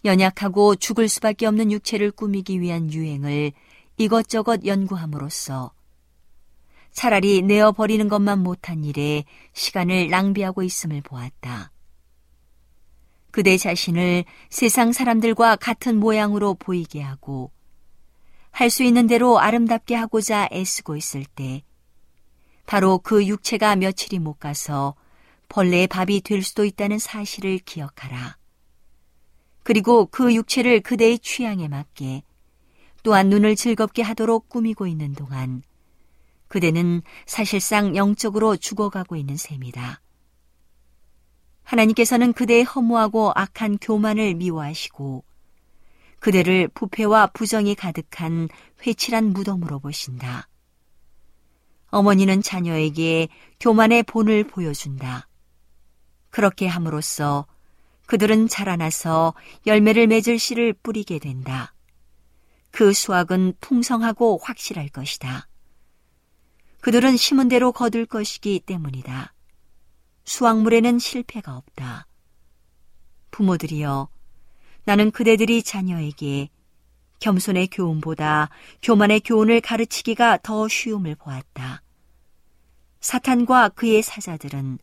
연약하고 0.04 0.74
죽을 0.74 1.08
수밖에 1.08 1.46
없는 1.46 1.70
육체를 1.70 2.10
꾸미기 2.10 2.60
위한 2.60 2.92
유행을 2.92 3.52
이것저것 3.96 4.64
연구함으로써 4.64 5.72
차라리 6.94 7.42
내어 7.42 7.72
버리는 7.72 8.08
것만 8.08 8.38
못한 8.38 8.84
일에 8.84 9.24
시간을 9.52 10.08
낭비하고 10.08 10.62
있음을 10.62 11.02
보았다. 11.02 11.70
그대 13.30 13.56
자신을 13.56 14.24
세상 14.48 14.92
사람들과 14.92 15.56
같은 15.56 15.98
모양으로 15.98 16.54
보이게 16.54 17.02
하고 17.02 17.50
할 18.52 18.70
수 18.70 18.84
있는 18.84 19.08
대로 19.08 19.40
아름답게 19.40 19.96
하고자 19.96 20.48
애쓰고 20.52 20.96
있을 20.96 21.24
때 21.24 21.64
바로 22.64 22.98
그 22.98 23.26
육체가 23.26 23.74
며칠이 23.74 24.20
못 24.20 24.34
가서 24.38 24.94
벌레의 25.48 25.88
밥이 25.88 26.20
될 26.20 26.42
수도 26.42 26.64
있다는 26.64 27.00
사실을 27.00 27.58
기억하라. 27.58 28.36
그리고 29.64 30.06
그 30.06 30.32
육체를 30.32 30.80
그대의 30.80 31.18
취향에 31.18 31.66
맞게 31.66 32.22
또한 33.02 33.28
눈을 33.28 33.56
즐겁게 33.56 34.02
하도록 34.02 34.48
꾸미고 34.48 34.86
있는 34.86 35.12
동안 35.14 35.62
그대는 36.54 37.02
사실상 37.26 37.96
영적으로 37.96 38.56
죽어가고 38.56 39.16
있는 39.16 39.36
셈이다. 39.36 40.00
하나님께서는 41.64 42.32
그대의 42.32 42.62
허무하고 42.62 43.32
악한 43.34 43.78
교만을 43.78 44.34
미워하시고 44.34 45.24
그대를 46.20 46.68
부패와 46.68 47.26
부정이 47.32 47.74
가득한 47.74 48.48
회칠한 48.86 49.32
무덤으로 49.32 49.80
보신다. 49.80 50.48
어머니는 51.88 52.40
자녀에게 52.40 53.26
교만의 53.58 54.04
본을 54.04 54.44
보여준다. 54.44 55.26
그렇게 56.30 56.68
함으로써 56.68 57.46
그들은 58.06 58.46
자라나서 58.46 59.34
열매를 59.66 60.06
맺을 60.06 60.38
씨를 60.38 60.72
뿌리게 60.72 61.18
된다. 61.18 61.74
그 62.70 62.92
수확은 62.92 63.54
풍성하고 63.60 64.38
확실할 64.40 64.88
것이다. 64.90 65.48
그들은 66.84 67.16
심은 67.16 67.48
대로 67.48 67.72
거둘 67.72 68.04
것이기 68.04 68.60
때문이다. 68.60 69.32
수확물에는 70.26 70.98
실패가 70.98 71.56
없다. 71.56 72.06
부모들이여, 73.30 74.10
나는 74.84 75.10
그대들이 75.10 75.62
자녀에게 75.62 76.50
겸손의 77.20 77.68
교훈보다 77.68 78.50
교만의 78.82 79.20
교훈을 79.20 79.62
가르치기가 79.62 80.40
더 80.42 80.68
쉬움을 80.68 81.14
보았다. 81.14 81.80
사탄과 83.00 83.70
그의 83.70 84.02
사자들은 84.02 84.78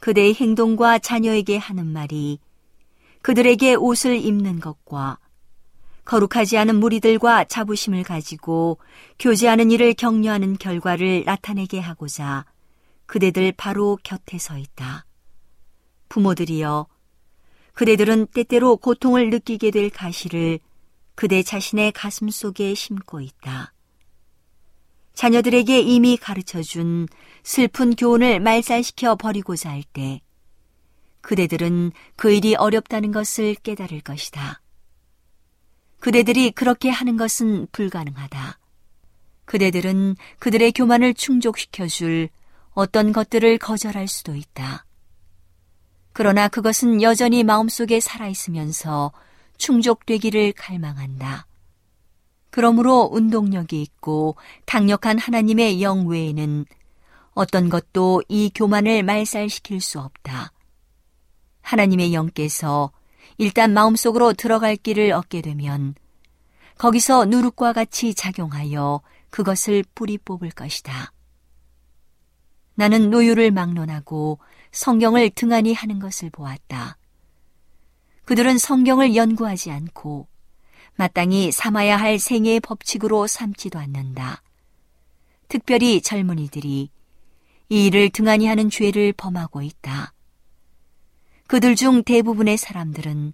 그대의 0.00 0.34
행동과 0.34 0.98
자녀에게 0.98 1.56
하는 1.56 1.86
말이 1.86 2.38
그들에게 3.22 3.76
옷을 3.76 4.16
입는 4.16 4.60
것과 4.60 5.18
거룩하지 6.04 6.58
않은 6.58 6.76
무리들과 6.76 7.44
자부심을 7.44 8.02
가지고 8.02 8.78
교제하는 9.18 9.70
일을 9.70 9.94
격려하는 9.94 10.58
결과를 10.58 11.24
나타내게 11.24 11.80
하고자 11.80 12.44
그대들 13.06 13.52
바로 13.52 13.98
곁에 14.02 14.38
서 14.38 14.58
있다. 14.58 15.06
부모들이여, 16.08 16.86
그대들은 17.72 18.28
때때로 18.28 18.76
고통을 18.76 19.30
느끼게 19.30 19.70
될 19.70 19.90
가시를 19.90 20.60
그대 21.14 21.42
자신의 21.42 21.92
가슴 21.92 22.28
속에 22.28 22.74
심고 22.74 23.20
있다. 23.20 23.72
자녀들에게 25.14 25.80
이미 25.80 26.16
가르쳐 26.16 26.62
준 26.62 27.06
슬픈 27.42 27.94
교훈을 27.94 28.40
말살시켜 28.40 29.16
버리고자 29.16 29.70
할 29.70 29.82
때, 29.92 30.20
그대들은 31.20 31.92
그 32.16 32.32
일이 32.32 32.54
어렵다는 32.54 33.12
것을 33.12 33.54
깨달을 33.56 34.00
것이다. 34.00 34.60
그대들이 36.04 36.50
그렇게 36.50 36.90
하는 36.90 37.16
것은 37.16 37.66
불가능하다. 37.72 38.58
그대들은 39.46 40.16
그들의 40.38 40.72
교만을 40.72 41.14
충족시켜줄 41.14 42.28
어떤 42.74 43.10
것들을 43.10 43.56
거절할 43.56 44.06
수도 44.06 44.34
있다. 44.34 44.84
그러나 46.12 46.48
그것은 46.48 47.00
여전히 47.00 47.42
마음속에 47.42 48.00
살아있으면서 48.00 49.12
충족되기를 49.56 50.52
갈망한다. 50.52 51.46
그러므로 52.50 53.08
운동력이 53.10 53.80
있고 53.80 54.36
강력한 54.66 55.18
하나님의 55.18 55.80
영 55.80 56.06
외에는 56.06 56.66
어떤 57.32 57.70
것도 57.70 58.22
이 58.28 58.50
교만을 58.54 59.04
말살시킬 59.04 59.80
수 59.80 60.00
없다. 60.00 60.52
하나님의 61.62 62.12
영께서 62.12 62.92
일단 63.38 63.72
마음속으로 63.72 64.32
들어갈 64.32 64.76
길을 64.76 65.12
얻게 65.12 65.40
되면 65.40 65.94
거기서 66.78 67.26
누룩과 67.26 67.72
같이 67.72 68.14
작용하여 68.14 69.00
그것을 69.30 69.84
뿌리 69.94 70.18
뽑을 70.18 70.50
것이다. 70.50 71.12
나는 72.74 73.10
노유를 73.10 73.50
막론하고 73.50 74.38
성경을 74.72 75.30
등한히 75.30 75.72
하는 75.74 75.98
것을 75.98 76.30
보았다. 76.30 76.96
그들은 78.24 78.58
성경을 78.58 79.14
연구하지 79.14 79.70
않고 79.70 80.26
마땅히 80.96 81.52
삼아야 81.52 81.96
할 81.96 82.18
생애의 82.18 82.60
법칙으로 82.60 83.26
삼지도 83.26 83.78
않는다. 83.78 84.42
특별히 85.48 86.00
젊은이들이 86.00 86.90
이 87.68 87.86
일을 87.86 88.10
등한히 88.10 88.46
하는 88.46 88.70
죄를 88.70 89.12
범하고 89.12 89.62
있다. 89.62 90.13
그들 91.46 91.76
중 91.76 92.02
대부분의 92.02 92.56
사람들은 92.56 93.32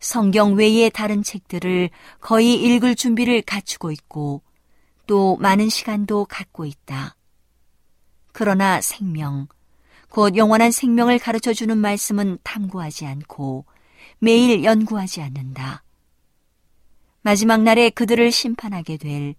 성경 0.00 0.54
외의 0.54 0.90
다른 0.90 1.22
책들을 1.22 1.90
거의 2.20 2.54
읽을 2.54 2.94
준비를 2.94 3.42
갖추고 3.42 3.90
있고 3.92 4.42
또 5.06 5.36
많은 5.36 5.68
시간도 5.68 6.26
갖고 6.26 6.64
있다. 6.64 7.16
그러나 8.32 8.80
생명, 8.80 9.46
곧 10.10 10.36
영원한 10.36 10.70
생명을 10.70 11.18
가르쳐 11.18 11.52
주는 11.52 11.78
말씀은 11.78 12.38
탐구하지 12.42 13.06
않고 13.06 13.64
매일 14.18 14.64
연구하지 14.64 15.22
않는다. 15.22 15.82
마지막 17.22 17.62
날에 17.62 17.90
그들을 17.90 18.30
심판하게 18.30 18.96
될 18.98 19.34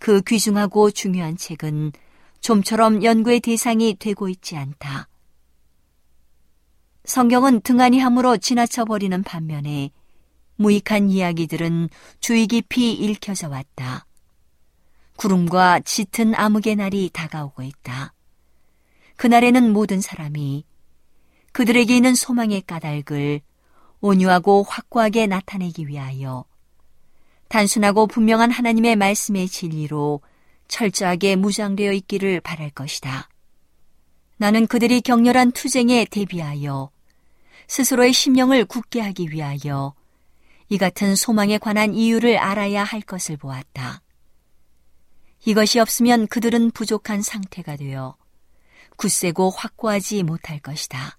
그 0.00 0.22
귀중하고 0.22 0.90
중요한 0.90 1.36
책은 1.36 1.92
좀처럼 2.40 3.04
연구의 3.04 3.40
대상이 3.40 3.96
되고 3.98 4.30
있지 4.30 4.56
않다. 4.56 5.08
성경은 7.04 7.60
등한히 7.62 7.98
함으로 7.98 8.36
지나쳐 8.36 8.84
버리는 8.84 9.22
반면에 9.22 9.90
무익한 10.56 11.10
이야기들은 11.10 11.88
주의 12.20 12.46
깊이 12.46 12.92
읽혀져 12.92 13.48
왔다. 13.48 14.06
구름과 15.16 15.80
짙은 15.80 16.34
암흑의 16.34 16.76
날이 16.76 17.10
다가오고 17.12 17.62
있다. 17.62 18.14
그날에는 19.16 19.72
모든 19.72 20.00
사람이 20.00 20.64
그들에게 21.52 21.96
있는 21.96 22.14
소망의 22.14 22.62
까닭을 22.62 23.40
온유하고 24.00 24.62
확고하게 24.62 25.26
나타내기 25.26 25.88
위하여 25.88 26.44
단순하고 27.48 28.06
분명한 28.06 28.50
하나님의 28.50 28.96
말씀의 28.96 29.48
진리로 29.48 30.20
철저하게 30.68 31.36
무장되어 31.36 31.92
있기를 31.92 32.40
바랄 32.40 32.70
것이다. 32.70 33.28
나는 34.40 34.66
그들이 34.66 35.02
격렬한 35.02 35.52
투쟁에 35.52 36.06
대비하여 36.10 36.90
스스로의 37.68 38.14
심령을 38.14 38.64
굳게 38.64 38.98
하기 39.02 39.28
위하여 39.32 39.94
이 40.70 40.78
같은 40.78 41.14
소망에 41.14 41.58
관한 41.58 41.92
이유를 41.92 42.38
알아야 42.38 42.82
할 42.82 43.02
것을 43.02 43.36
보았다. 43.36 44.00
이것이 45.44 45.78
없으면 45.78 46.26
그들은 46.26 46.70
부족한 46.70 47.20
상태가 47.20 47.76
되어 47.76 48.16
굳세고 48.96 49.50
확고하지 49.50 50.22
못할 50.22 50.58
것이다. 50.58 51.18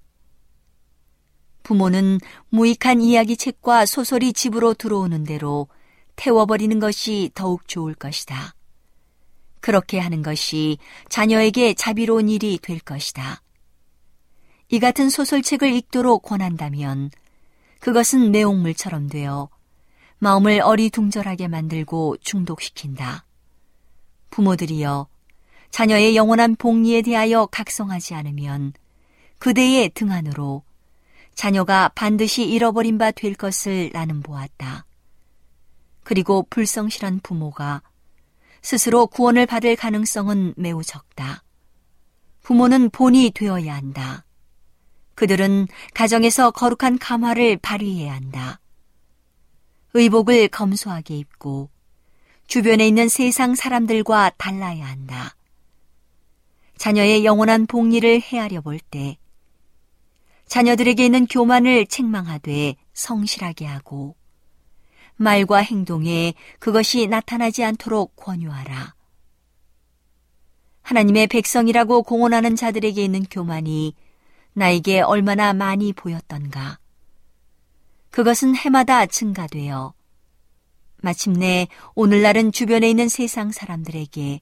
부모는 1.62 2.18
무익한 2.50 3.02
이야기책과 3.02 3.86
소설이 3.86 4.34
집으로 4.34 4.74
들어오는 4.74 5.26
대로 5.26 5.68
태워버리는 6.16 6.80
것이 6.80 7.30
더욱 7.36 7.68
좋을 7.68 7.94
것이다. 7.94 8.56
그렇게 9.62 10.00
하는 10.00 10.22
것이 10.22 10.78
자녀에게 11.10 11.74
자비로운 11.76 12.30
일이 12.30 12.60
될 12.62 12.80
것이다. 12.80 13.42
이 14.70 14.80
같은 14.80 15.10
소설책을 15.10 15.72
읽도록 15.74 16.24
권한다면 16.24 17.12
그것은 17.80 18.32
내용물처럼 18.32 19.08
되어 19.08 19.50
마음을 20.20 20.62
어리둥절하게 20.62 21.48
만들고 21.48 22.18
중독시킨다. 22.18 23.26
부모들이여 24.30 25.08
자녀의 25.72 26.16
영원한 26.16 26.56
복리에 26.56 27.02
대하여 27.02 27.46
각성하지 27.48 28.14
않으면 28.14 28.74
그대의 29.40 29.90
등한으로 29.90 30.64
자녀가 31.34 31.90
반드시 31.96 32.44
잃어버린 32.44 32.98
바 32.98 33.12
될 33.12 33.34
것을 33.34 33.90
나는 33.94 34.22
보았다. 34.22 34.86
그리고 36.04 36.46
불성실한 36.50 37.22
부모가 37.24 37.82
스스로 38.62 39.08
구원을 39.08 39.46
받을 39.46 39.76
가능성은 39.76 40.54
매우 40.58 40.84
적다. 40.84 41.44
부모는 42.42 42.90
본이 42.90 43.32
되어야 43.32 43.76
한다. 43.76 44.26
그들은 45.16 45.68
가정에서 45.94 46.52
거룩한 46.52 46.98
감화를 47.00 47.58
발휘해야 47.58 48.14
한다. 48.14 48.60
의복을 49.94 50.48
검소하게 50.48 51.18
입고 51.18 51.70
주변에 52.48 52.88
있는 52.88 53.08
세상 53.08 53.56
사람들과 53.56 54.32
달라야 54.38 54.86
한다. 54.86 55.36
자녀의 56.78 57.24
영원한 57.24 57.68
복리를 57.68 58.22
헤아려 58.22 58.62
볼 58.62 58.80
때, 58.80 59.18
자녀들에게 60.48 61.06
있는 61.06 61.28
교만을 61.28 61.86
책망하되 61.86 62.76
성실하게 62.94 63.68
하고, 63.68 64.16
말과 65.22 65.58
행동에 65.58 66.34
그것이 66.60 67.08
나타나지 67.08 67.64
않도록 67.64 68.16
권유하라. 68.16 68.96
하나님의 70.82 71.28
백성이라고 71.28 72.04
공언하는 72.04 72.56
자들에게 72.56 73.04
있는 73.04 73.24
교만이 73.30 73.96
나에게 74.54 75.02
얼마나 75.02 75.54
많이 75.54 75.94
보였던가. 75.94 76.80
그것은 78.10 78.56
해마다 78.56 79.06
증가되어 79.06 79.94
마침내 80.98 81.68
오늘날은 81.96 82.52
주변에 82.52 82.90
있는 82.90 83.08
세상 83.08 83.52
사람들에게 83.52 84.42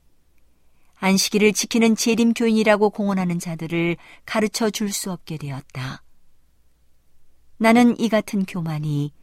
안식일을 0.96 1.54
지키는 1.54 1.96
재림 1.96 2.34
교인이라고 2.34 2.90
공언하는 2.90 3.40
자들을 3.40 3.98
가르쳐 4.26 4.70
줄 4.70 4.92
수 4.92 5.12
없게 5.12 5.38
되었다. 5.38 6.04
나는 7.58 8.00
이 8.00 8.10
같은 8.10 8.46
교만이 8.46 9.14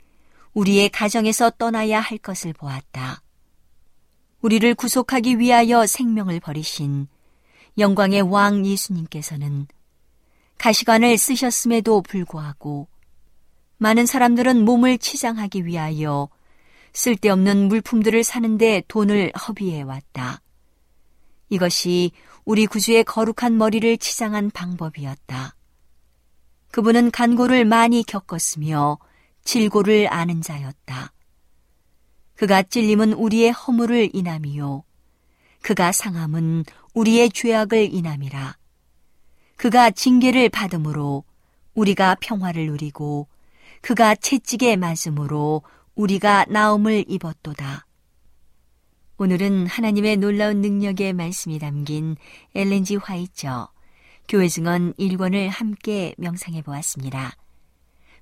우리의 0.56 0.88
가정에서 0.88 1.50
떠나야 1.50 2.00
할 2.00 2.16
것을 2.16 2.54
보았다. 2.54 3.20
우리를 4.40 4.74
구속하기 4.74 5.38
위하여 5.38 5.86
생명을 5.86 6.40
버리신 6.40 7.08
영광의 7.76 8.22
왕 8.22 8.64
예수님께서는 8.64 9.66
가시관을 10.56 11.18
쓰셨음에도 11.18 12.00
불구하고 12.00 12.88
많은 13.76 14.06
사람들은 14.06 14.64
몸을 14.64 14.96
치장하기 14.96 15.66
위하여 15.66 16.30
쓸데없는 16.94 17.68
물품들을 17.68 18.24
사는데 18.24 18.82
돈을 18.88 19.32
허비해 19.32 19.82
왔다. 19.82 20.40
이것이 21.50 22.12
우리 22.46 22.64
구주의 22.64 23.04
거룩한 23.04 23.58
머리를 23.58 23.98
치장한 23.98 24.52
방법이었다. 24.52 25.54
그분은 26.70 27.10
간고를 27.10 27.66
많이 27.66 28.02
겪었으며 28.02 28.96
질고를 29.46 30.12
아는 30.12 30.42
자였다. 30.42 31.12
그가 32.34 32.62
찔림은 32.62 33.14
우리의 33.14 33.52
허물을 33.52 34.10
인함이요. 34.12 34.84
그가 35.62 35.92
상함은 35.92 36.64
우리의 36.92 37.30
죄악을 37.30 37.94
인함이라. 37.94 38.58
그가 39.56 39.90
징계를 39.90 40.50
받음으로 40.50 41.24
우리가 41.74 42.16
평화를 42.20 42.66
누리고 42.66 43.28
그가 43.80 44.14
채찍에 44.14 44.76
맞음으로 44.76 45.62
우리가 45.94 46.44
나음을 46.48 47.04
입었도다. 47.08 47.86
오늘은 49.18 49.66
하나님의 49.66 50.18
놀라운 50.18 50.60
능력의 50.60 51.14
말씀이 51.14 51.58
담긴 51.58 52.16
엘렌지 52.54 52.96
화이처 52.96 53.70
교회 54.28 54.48
증언 54.48 54.92
1권을 54.94 55.48
함께 55.48 56.14
명상해 56.18 56.62
보았습니다. 56.62 57.34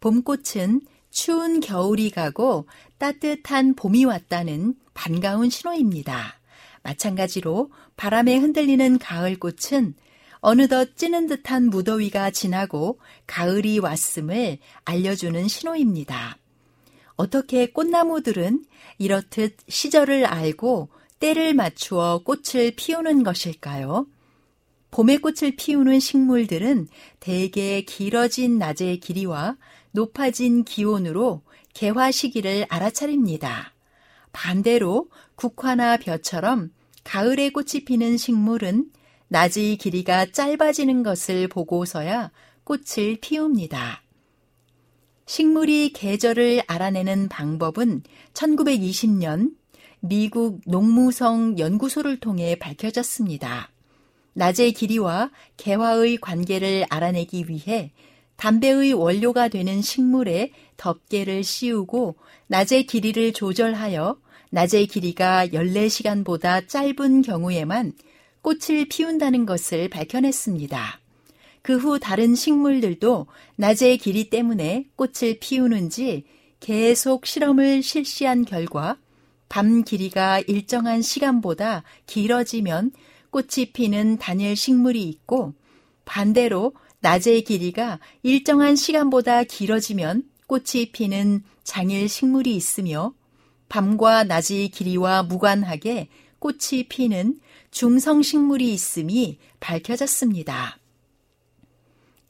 봄꽃은 0.00 0.82
추운 1.10 1.60
겨울이 1.60 2.10
가고 2.10 2.66
따뜻한 2.98 3.74
봄이 3.74 4.04
왔다는 4.04 4.74
반가운 4.94 5.50
신호입니다. 5.50 6.38
마찬가지로 6.82 7.70
바람에 7.96 8.36
흔들리는 8.36 8.98
가을꽃은 8.98 9.94
어느덧 10.40 10.96
찌는 10.96 11.26
듯한 11.26 11.70
무더위가 11.70 12.30
지나고 12.30 13.00
가을이 13.26 13.80
왔음을 13.80 14.58
알려주는 14.84 15.48
신호입니다. 15.48 16.38
어떻게 17.16 17.66
꽃나무들은 17.66 18.64
이렇듯 18.98 19.56
시절을 19.68 20.24
알고 20.24 20.88
때를 21.18 21.54
맞추어 21.54 22.22
꽃을 22.22 22.72
피우는 22.76 23.24
것일까요? 23.24 24.06
봄에 24.90 25.18
꽃을 25.18 25.56
피우는 25.56 26.00
식물들은 26.00 26.86
대개 27.20 27.82
길어진 27.82 28.58
낮의 28.58 29.00
길이와 29.00 29.56
높아진 29.98 30.62
기온으로 30.62 31.42
개화 31.74 32.12
시기를 32.12 32.66
알아차립니다. 32.68 33.72
반대로 34.32 35.08
국화나 35.34 35.96
벼처럼 35.96 36.70
가을에 37.02 37.50
꽃이 37.50 37.84
피는 37.84 38.16
식물은 38.16 38.92
낮의 39.26 39.76
길이가 39.76 40.26
짧아지는 40.26 41.02
것을 41.02 41.48
보고서야 41.48 42.30
꽃을 42.62 43.18
피웁니다. 43.20 44.04
식물이 45.26 45.92
계절을 45.94 46.62
알아내는 46.68 47.28
방법은 47.28 48.04
1920년 48.34 49.50
미국 49.98 50.60
농무성 50.64 51.58
연구소를 51.58 52.20
통해 52.20 52.54
밝혀졌습니다. 52.54 53.70
낮의 54.34 54.74
길이와 54.74 55.32
개화의 55.56 56.18
관계를 56.18 56.86
알아내기 56.88 57.46
위해 57.48 57.90
담배의 58.38 58.94
원료가 58.94 59.48
되는 59.48 59.82
식물에 59.82 60.52
덮개를 60.76 61.42
씌우고 61.44 62.16
낮의 62.46 62.86
길이를 62.86 63.32
조절하여 63.32 64.16
낮의 64.50 64.86
길이가 64.86 65.46
14시간보다 65.48 66.66
짧은 66.68 67.22
경우에만 67.22 67.92
꽃을 68.40 68.86
피운다는 68.88 69.44
것을 69.44 69.90
밝혀냈습니다. 69.90 71.00
그 71.62 71.78
후 71.78 71.98
다른 71.98 72.34
식물들도 72.34 73.26
낮의 73.56 73.98
길이 73.98 74.30
때문에 74.30 74.86
꽃을 74.96 75.38
피우는지 75.40 76.24
계속 76.60 77.26
실험을 77.26 77.82
실시한 77.82 78.44
결과 78.44 78.96
밤 79.48 79.82
길이가 79.82 80.40
일정한 80.40 81.02
시간보다 81.02 81.82
길어지면 82.06 82.92
꽃이 83.30 83.72
피는 83.72 84.18
단일 84.18 84.56
식물이 84.56 85.02
있고 85.02 85.54
반대로 86.04 86.72
낮의 87.00 87.44
길이가 87.44 88.00
일정한 88.22 88.76
시간보다 88.76 89.44
길어지면 89.44 90.24
꽃이 90.46 90.90
피는 90.92 91.42
장일 91.62 92.08
식물이 92.08 92.54
있으며 92.56 93.14
밤과 93.68 94.24
낮의 94.24 94.70
길이와 94.70 95.22
무관하게 95.24 96.08
꽃이 96.38 96.88
피는 96.88 97.40
중성 97.70 98.22
식물이 98.22 98.72
있음이 98.72 99.38
밝혀졌습니다. 99.60 100.78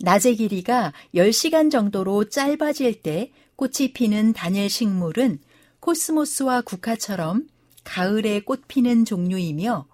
낮의 0.00 0.36
길이가 0.36 0.92
10시간 1.14 1.70
정도로 1.70 2.28
짧아질 2.28 3.02
때 3.02 3.32
꽃이 3.56 3.92
피는 3.94 4.32
단일 4.32 4.68
식물은 4.68 5.40
코스모스와 5.80 6.62
국화처럼 6.62 7.48
가을에 7.84 8.40
꽃 8.40 8.68
피는 8.68 9.04
종류이며 9.04 9.86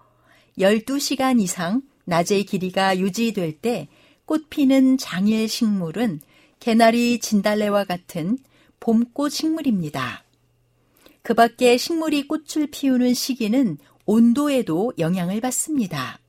12시간 0.59 1.41
이상 1.41 1.81
낮의 2.05 2.45
길이가 2.45 2.97
유지될 2.97 3.59
때 3.59 3.87
꽃 4.25 4.49
피는 4.49 4.97
장일 4.97 5.47
식물은 5.47 6.21
개나리 6.59 7.19
진달래와 7.19 7.83
같은 7.83 8.37
봄꽃 8.79 9.31
식물입니다. 9.31 10.23
그 11.21 11.33
밖에 11.33 11.77
식물이 11.77 12.27
꽃을 12.27 12.67
피우는 12.71 13.13
시기는 13.13 13.77
온도에도 14.05 14.93
영향을 14.97 15.41
받습니다. 15.41 16.19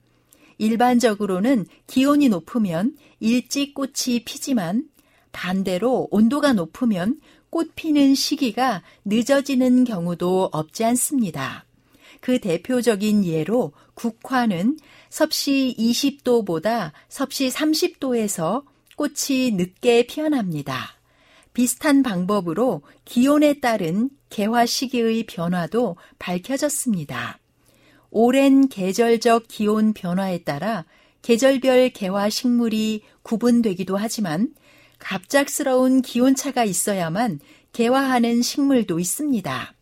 일반적으로는 0.58 1.66
기온이 1.86 2.28
높으면 2.28 2.96
일찍 3.20 3.74
꽃이 3.74 4.24
피지만 4.24 4.88
반대로 5.32 6.08
온도가 6.10 6.54
높으면 6.54 7.20
꽃 7.50 7.72
피는 7.74 8.14
시기가 8.14 8.82
늦어지는 9.04 9.84
경우도 9.84 10.50
없지 10.52 10.84
않습니다. 10.84 11.64
그 12.20 12.40
대표적인 12.40 13.24
예로 13.24 13.72
국화는 13.94 14.78
섭씨 15.16 15.74
20도보다 15.78 16.92
섭씨 17.08 17.48
30도에서 17.48 18.64
꽃이 18.96 19.52
늦게 19.52 20.06
피어납니다. 20.06 20.98
비슷한 21.54 22.02
방법으로 22.02 22.82
기온에 23.06 23.54
따른 23.60 24.10
개화 24.28 24.66
시기의 24.66 25.24
변화도 25.24 25.96
밝혀졌습니다. 26.18 27.38
오랜 28.10 28.68
계절적 28.68 29.48
기온 29.48 29.94
변화에 29.94 30.42
따라 30.42 30.84
계절별 31.22 31.90
개화 31.94 32.28
식물이 32.28 33.00
구분되기도 33.22 33.96
하지만 33.96 34.52
갑작스러운 34.98 36.02
기온차가 36.02 36.64
있어야만 36.64 37.40
개화하는 37.72 38.42
식물도 38.42 38.98
있습니다. 38.98 39.74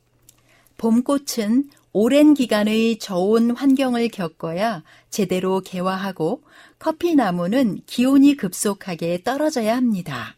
봄꽃은 0.76 1.70
오랜 1.97 2.34
기간의 2.34 2.99
저온 2.99 3.53
환경을 3.53 4.09
겪어야 4.09 4.82
제대로 5.11 5.61
개화하고 5.61 6.42
커피 6.80 7.14
나무는 7.14 7.82
기온이 7.86 8.36
급속하게 8.36 9.22
떨어져야 9.22 9.76
합니다. 9.76 10.34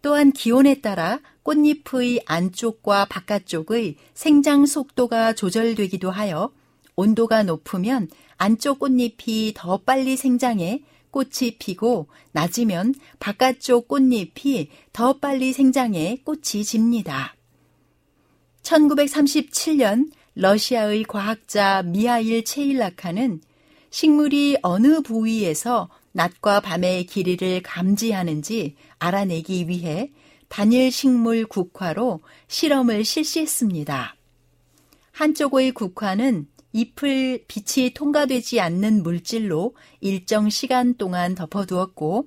또한 0.00 0.32
기온에 0.32 0.80
따라 0.80 1.20
꽃잎의 1.42 2.22
안쪽과 2.24 3.04
바깥쪽의 3.10 3.96
생장 4.14 4.64
속도가 4.64 5.34
조절되기도 5.34 6.10
하여 6.10 6.50
온도가 6.96 7.42
높으면 7.42 8.08
안쪽 8.38 8.78
꽃잎이 8.78 9.52
더 9.54 9.76
빨리 9.76 10.16
생장해 10.16 10.82
꽃이 11.10 11.58
피고 11.58 12.08
낮으면 12.32 12.94
바깥쪽 13.18 13.86
꽃잎이 13.88 14.70
더 14.94 15.18
빨리 15.18 15.52
생장해 15.52 16.22
꽃이 16.24 16.64
집니다. 16.64 17.36
1937년 18.62 20.08
러시아의 20.36 21.04
과학자 21.04 21.82
미하일 21.82 22.44
체일라카는 22.44 23.40
식물이 23.88 24.58
어느 24.60 25.00
부위에서 25.00 25.88
낮과 26.12 26.60
밤의 26.60 27.06
길이를 27.06 27.62
감지하는지 27.62 28.76
알아내기 28.98 29.66
위해 29.68 30.12
단일 30.48 30.92
식물 30.92 31.46
국화로 31.46 32.20
실험을 32.48 33.04
실시했습니다. 33.04 34.14
한쪽의 35.12 35.72
국화는 35.72 36.46
잎을 36.74 37.46
빛이 37.48 37.94
통과되지 37.94 38.60
않는 38.60 39.02
물질로 39.02 39.74
일정 40.00 40.50
시간 40.50 40.94
동안 40.96 41.34
덮어두었고 41.34 42.26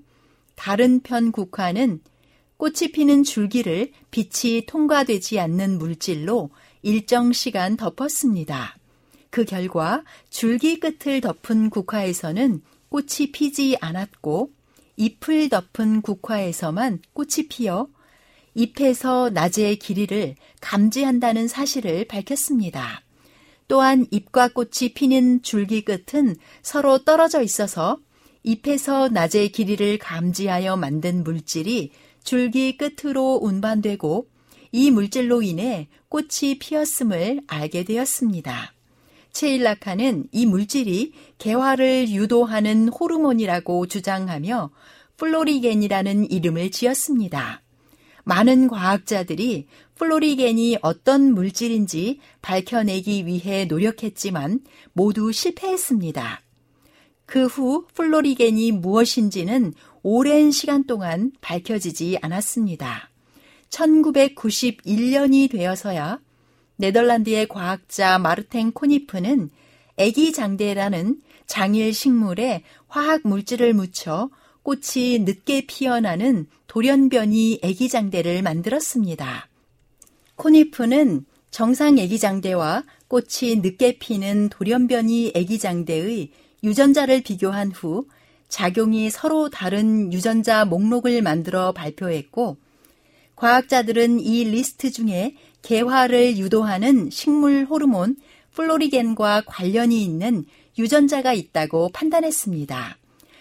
다른 0.55 1.01
편 1.01 1.31
국화는 1.31 2.01
꽃이 2.57 2.91
피는 2.91 3.23
줄기를 3.23 3.91
빛이 4.09 4.65
통과되지 4.65 5.39
않는 5.39 5.77
물질로 5.77 6.49
일정 6.81 7.33
시간 7.33 7.77
덮었습니다. 7.77 8.77
그 9.29 9.45
결과 9.45 10.03
줄기 10.29 10.79
끝을 10.79 11.21
덮은 11.21 11.69
국화에서는 11.69 12.61
꽃이 12.89 13.31
피지 13.33 13.77
않았고 13.79 14.51
잎을 14.97 15.49
덮은 15.49 16.01
국화에서만 16.01 16.99
꽃이 17.13 17.47
피어 17.49 17.87
잎에서 18.55 19.29
낮의 19.29 19.77
길이를 19.79 20.35
감지한다는 20.59 21.47
사실을 21.47 22.05
밝혔습니다. 22.05 23.03
또한 23.67 24.07
잎과 24.09 24.49
꽃이 24.49 24.93
피는 24.95 25.43
줄기 25.43 25.81
끝은 25.85 26.35
서로 26.63 26.97
떨어져 26.99 27.41
있어서 27.43 27.99
잎에서 28.43 29.09
낮의 29.09 29.51
길이를 29.51 29.99
감지하여 29.99 30.75
만든 30.75 31.23
물질이 31.23 31.91
줄기 32.23 32.77
끝으로 32.77 33.39
운반되고 33.41 34.27
이 34.71 34.91
물질로 34.91 35.41
인해 35.41 35.87
꽃이 36.09 36.59
피었음을 36.59 37.41
알게 37.47 37.83
되었습니다. 37.83 38.73
체일라카는 39.31 40.27
이 40.31 40.45
물질이 40.45 41.13
개화를 41.37 42.09
유도하는 42.09 42.89
호르몬이라고 42.89 43.87
주장하며 43.87 44.71
플로리겐이라는 45.17 46.31
이름을 46.31 46.71
지었습니다. 46.71 47.61
많은 48.23 48.67
과학자들이 48.67 49.67
플로리겐이 49.95 50.77
어떤 50.81 51.33
물질인지 51.33 52.19
밝혀내기 52.41 53.25
위해 53.25 53.65
노력했지만 53.65 54.61
모두 54.93 55.31
실패했습니다. 55.31 56.41
그 57.25 57.45
후 57.45 57.85
플로리겐이 57.93 58.71
무엇인지는 58.71 59.73
오랜 60.01 60.51
시간 60.51 60.85
동안 60.85 61.31
밝혀지지 61.41 62.17
않았습니다. 62.21 63.08
1991년이 63.69 65.51
되어서야 65.51 66.19
네덜란드의 66.77 67.47
과학자 67.47 68.17
마르텐 68.19 68.71
코니프는 68.71 69.49
애기 69.97 70.31
장대라는 70.31 71.21
장일 71.45 71.93
식물에 71.93 72.63
화학 72.87 73.21
물질을 73.23 73.73
묻혀 73.73 74.29
꽃이 74.63 75.19
늦게 75.19 75.65
피어나는 75.67 76.47
돌연변이 76.67 77.59
애기 77.63 77.89
장대를 77.89 78.41
만들었습니다. 78.43 79.47
코니프는 80.35 81.25
정상 81.51 81.97
애기 81.97 82.19
장대와 82.19 82.83
꽃이 83.07 83.57
늦게 83.57 83.97
피는 83.97 84.49
돌연변이 84.49 85.33
애기 85.35 85.57
장대의 85.57 86.31
유전자를 86.63 87.21
비교한 87.21 87.71
후 87.71 88.07
작용이 88.47 89.09
서로 89.09 89.49
다른 89.49 90.13
유전자 90.13 90.65
목록을 90.65 91.21
만들어 91.21 91.71
발표했고 91.71 92.57
과학자들은 93.39 94.19
이 94.19 94.43
리스트 94.43 94.91
중에 94.91 95.33
개화를 95.61 96.37
유도하는 96.37 97.09
식물 97.09 97.65
호르몬 97.69 98.17
플로리겐과 98.53 99.43
관련이 99.45 100.03
있는 100.03 100.43
유전자가 100.77 101.31
있다고 101.33 101.89
판단했습니다. 101.93 102.97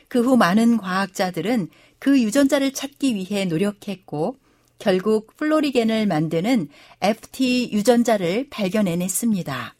그 0.07 0.20
후 0.20 0.36
많은 0.36 0.76
과학자들은 0.76 1.68
그 1.99 2.22
유전자를 2.22 2.72
찾기 2.72 3.16
위해 3.16 3.44
노력했고 3.44 4.36
결국 4.78 5.36
플로리겐을 5.36 6.07
만드는 6.07 6.68
FT 7.01 7.70
유전자를 7.72 8.46
발견해냈습니다. 8.51 9.74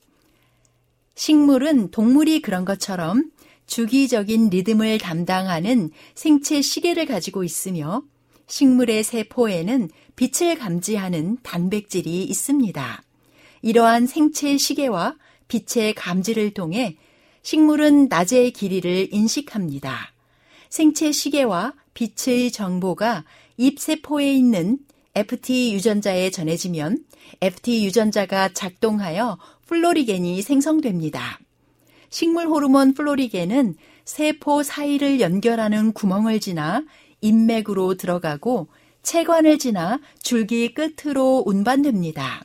식물은 1.15 1.93
동물이 1.93 2.43
그런 2.43 2.65
것처럼 2.65 3.31
주기적인 3.67 4.51
리듬을 4.51 4.99
담당하는 4.99 5.91
생체 6.17 6.61
시계를 6.61 7.07
가지고 7.07 7.45
있으며 7.45 8.03
식물의 8.49 9.05
세포에는 9.05 9.91
빛을 10.19 10.59
감지하는 10.59 11.39
단백질이 11.45 12.25
있습니다. 12.25 13.03
이러한 13.63 14.09
생체 14.09 14.59
시계와 14.59 15.15
빛의 15.47 15.95
감지를 15.95 16.55
통해 16.55 16.97
식물은 17.43 18.09
낮의 18.09 18.51
길이를 18.51 19.15
인식합니다. 19.15 20.13
생체 20.71 21.13
시계와 21.13 21.73
빛의 21.95 22.51
정보가 22.51 23.25
잎세포에 23.59 24.35
있는 24.35 24.79
FT 25.15 25.73
유전자에 25.75 26.31
전해지면 26.31 27.05
FT 27.41 27.85
유전자가 27.87 28.53
작동하여 28.53 29.39
플로리겐이 29.67 30.43
생성됩니다. 30.43 31.39
식물 32.11 32.49
호르몬 32.49 32.93
플로리겐은 32.93 33.77
세포 34.05 34.65
사이를 34.65 35.21
연결하는 35.21 35.93
구멍을 35.93 36.41
지나 36.41 36.83
인맥으로 37.21 37.95
들어가고 37.95 38.67
체관을 39.09 39.57
지나 39.57 40.01
줄기 40.21 40.75
끝으로 40.75 41.43
운반됩니다. 41.47 42.45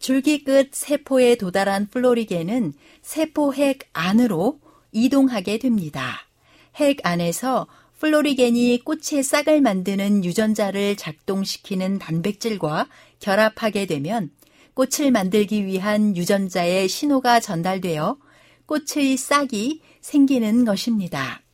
줄기 0.00 0.42
끝 0.42 0.70
세포에 0.74 1.36
도달한 1.36 1.86
플로리겐은 1.88 2.72
세포 3.00 3.54
핵 3.54 3.88
안으로 3.92 4.58
이동하게 4.90 5.58
됩니다. 5.58 6.26
핵 6.74 6.98
안에서 7.04 7.68
플로리겐이 8.00 8.80
꽃의 8.80 9.22
싹을 9.22 9.60
만드는 9.60 10.24
유전자를 10.24 10.96
작동시키는 10.96 12.00
단백질과 12.00 12.88
결합하게 13.20 13.86
되면 13.86 14.30
꽃을 14.74 15.12
만들기 15.12 15.64
위한 15.64 16.16
유전자의 16.16 16.88
신호가 16.88 17.38
전달되어 17.38 18.18
꽃의 18.66 19.16
싹이 19.16 19.80
생기는 20.00 20.64
것입니다. 20.64 21.45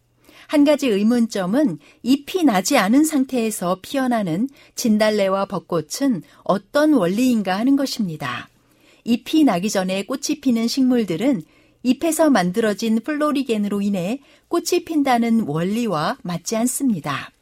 한 0.53 0.65
가지 0.65 0.87
의문점은 0.87 1.79
잎이 2.03 2.45
나지 2.45 2.77
않은 2.77 3.05
상태에서 3.05 3.79
피어나는 3.81 4.51
진달래와 4.75 5.47
벚꽃은 5.47 6.23
어떤 6.45 6.93
원리인가 6.93 7.57
하는 7.59 7.75
것입니다. 7.75 8.51
잎이 9.05 9.45
나기 9.45 9.71
전에 9.71 10.05
꽃이 10.05 10.43
피는 10.43 10.69
식물들은 10.69 11.41
잎에서 11.85 12.29
만들어진 12.29 13.01
플로리겐으로 13.01 13.81
인해 13.81 14.21
꽃이 14.49 14.85
핀다는 14.85 15.47
원리와 15.47 16.19
맞지 16.21 16.55
않습니다. 16.57 17.33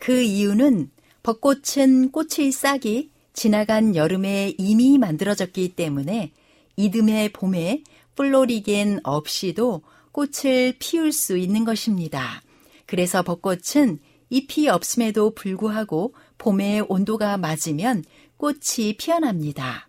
그 0.00 0.22
이유는 0.22 0.88
벚꽃은 1.22 2.12
꽃의 2.12 2.50
싹이 2.50 3.10
지나간 3.34 3.94
여름에 3.94 4.54
이미 4.56 4.96
만들어졌기 4.96 5.74
때문에 5.76 6.32
이듬해 6.76 7.30
봄에 7.30 7.82
플로리겐 8.14 9.00
없이도 9.02 9.82
꽃을 10.12 10.74
피울 10.78 11.12
수 11.12 11.36
있는 11.36 11.64
것입니다. 11.64 12.42
그래서 12.86 13.22
벚꽃은 13.22 13.98
잎이 14.30 14.68
없음에도 14.68 15.34
불구하고 15.34 16.14
봄에 16.38 16.80
온도가 16.80 17.36
맞으면 17.36 18.04
꽃이 18.36 18.96
피어납니다. 18.98 19.88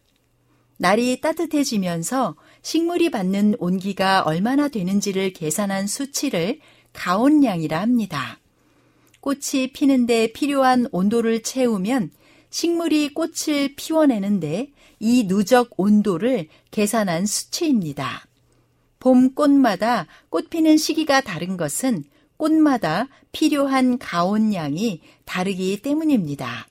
날이 0.77 1.21
따뜻해지면서 1.21 2.35
식물이 2.61 3.11
받는 3.11 3.55
온기가 3.59 4.23
얼마나 4.23 4.67
되는지를 4.67 5.33
계산한 5.33 5.87
수치를 5.87 6.59
가온량이라 6.93 7.79
합니다. 7.79 8.39
꽃이 9.21 9.71
피는데 9.73 10.33
필요한 10.33 10.87
온도를 10.91 11.41
채우면 11.43 12.11
식물이 12.49 13.13
꽃을 13.13 13.75
피워내는데 13.75 14.71
이 14.99 15.27
누적 15.27 15.69
온도를 15.77 16.47
계산한 16.71 17.25
수치입니다. 17.25 18.25
봄 19.03 19.35
꽃마다 19.35 20.07
꽃 20.29 20.49
피는 20.49 20.77
시기가 20.77 21.19
다른 21.19 21.57
것은 21.57 22.05
꽃마다 22.37 23.09
필요한 23.33 23.97
가온량이 23.97 25.01
다르기 25.25 25.81
때문입니다. 25.81 26.69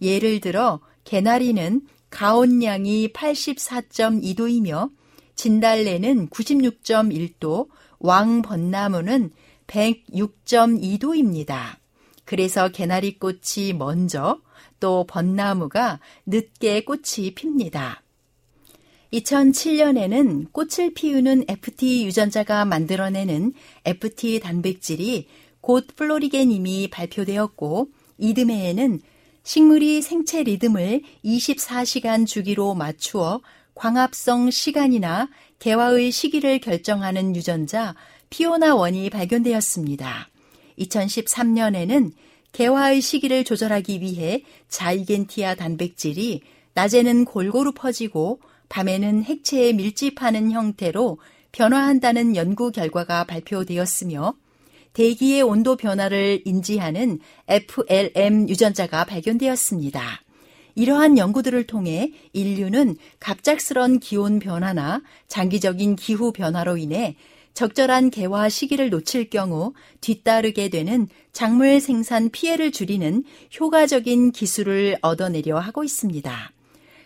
예를 0.00 0.40
들어 0.40 0.80
개나리는 1.04 1.82
가온량이 2.08 3.12
84.2도이며 3.12 4.92
진달래는 5.34 6.30
96.1도, 6.30 7.68
왕벚나무는 7.98 9.30
106.2도입니다. 9.66 11.76
그래서 12.24 12.70
개나리꽃이 12.70 13.74
먼저 13.76 14.40
또 14.80 15.04
벚나무가 15.06 16.00
늦게 16.24 16.84
꽃이 16.84 17.34
핍니다. 17.34 18.03
2007년에는 19.14 20.52
꽃을 20.52 20.92
피우는 20.94 21.44
FT 21.48 22.04
유전자가 22.06 22.64
만들어내는 22.64 23.52
FT 23.84 24.40
단백질이 24.40 25.28
곧 25.60 25.86
플로리겐임이 25.94 26.88
발표되었고 26.90 27.88
이듬해에는 28.18 29.00
식물이 29.44 30.02
생체 30.02 30.42
리듬을 30.42 31.02
24시간 31.24 32.26
주기로 32.26 32.74
맞추어 32.74 33.40
광합성 33.74 34.50
시간이나 34.50 35.28
개화의 35.58 36.10
시기를 36.10 36.60
결정하는 36.60 37.36
유전자 37.36 37.94
피오나 38.30 38.74
원이 38.74 39.10
발견되었습니다. 39.10 40.28
2013년에는 40.78 42.12
개화의 42.52 43.00
시기를 43.00 43.44
조절하기 43.44 44.00
위해 44.00 44.42
자이겐티아 44.68 45.56
단백질이 45.56 46.42
낮에는 46.74 47.24
골고루 47.24 47.72
퍼지고 47.72 48.40
밤에는 48.74 49.22
핵체에 49.22 49.72
밀집하는 49.72 50.50
형태로 50.50 51.18
변화한다는 51.52 52.34
연구 52.34 52.72
결과가 52.72 53.22
발표되었으며 53.22 54.34
대기의 54.94 55.42
온도 55.42 55.76
변화를 55.76 56.42
인지하는 56.44 57.20
FLM 57.46 58.48
유전자가 58.48 59.04
발견되었습니다. 59.04 60.22
이러한 60.74 61.18
연구들을 61.18 61.68
통해 61.68 62.10
인류는 62.32 62.96
갑작스런 63.20 64.00
기온 64.00 64.40
변화나 64.40 65.02
장기적인 65.28 65.94
기후 65.94 66.32
변화로 66.32 66.76
인해 66.76 67.14
적절한 67.52 68.10
개화 68.10 68.48
시기를 68.48 68.90
놓칠 68.90 69.30
경우 69.30 69.72
뒤따르게 70.00 70.68
되는 70.68 71.06
작물 71.30 71.78
생산 71.78 72.28
피해를 72.28 72.72
줄이는 72.72 73.22
효과적인 73.60 74.32
기술을 74.32 74.98
얻어내려 75.00 75.60
하고 75.60 75.84
있습니다. 75.84 76.50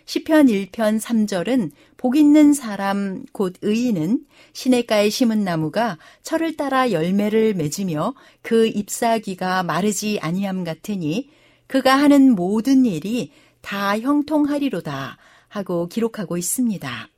시편 0.09 0.47
1편 0.47 0.99
3절은 0.99 1.69
복 1.95 2.15
있는 2.15 2.51
사람 2.51 3.25
곧 3.31 3.53
의인은 3.61 4.25
시냇가에 4.53 5.11
심은 5.11 5.43
나무가 5.43 5.99
철을 6.23 6.57
따라 6.57 6.91
열매를 6.91 7.53
맺으며 7.53 8.15
그 8.41 8.65
잎사귀가 8.65 9.61
마르지 9.61 10.17
아니함 10.19 10.63
같으니 10.63 11.29
그가 11.67 11.93
하는 11.93 12.33
모든 12.33 12.85
일이 12.85 13.31
다 13.61 13.99
형통하리로다 13.99 15.19
하고 15.47 15.87
기록하고 15.87 16.37
있습니다. 16.37 17.09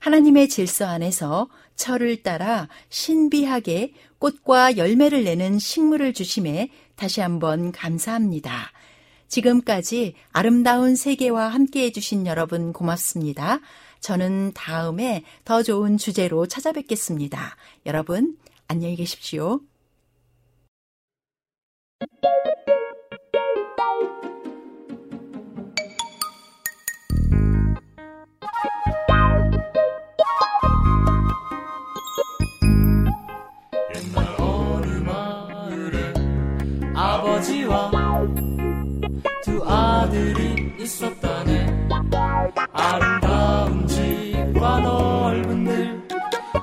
하나님의 0.00 0.50
질서 0.50 0.84
안에서 0.84 1.48
철을 1.76 2.22
따라 2.22 2.68
신비하게 2.90 3.94
꽃과 4.18 4.76
열매를 4.76 5.24
내는 5.24 5.58
식물을 5.58 6.12
주심에 6.12 6.68
다시 6.94 7.22
한번 7.22 7.72
감사합니다. 7.72 8.73
지금까지 9.34 10.14
아름다운 10.30 10.94
세계와 10.94 11.48
함께 11.48 11.86
해주신 11.86 12.24
여러분 12.28 12.72
고맙습니다. 12.72 13.58
저는 13.98 14.52
다음에 14.54 15.24
더 15.44 15.64
좋은 15.64 15.96
주제로 15.96 16.46
찾아뵙겠습니다. 16.46 17.56
여러분, 17.84 18.36
안녕히 18.68 18.94
계십시오. 18.94 19.60
있었다네. 40.84 41.88
아름다운 42.74 43.86
집과 43.86 44.80
넓은 44.80 45.64
늘 45.64 46.02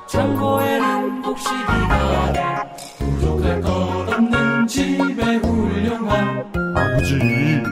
창고에는 0.07 1.21
곡식이가 1.23 2.75
부족할 2.99 3.61
것 3.61 3.69
없는 4.13 4.67
집에 4.67 5.37
훌륭한 5.37 6.45
아버지. 6.77 7.63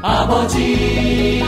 아버지 0.00 1.42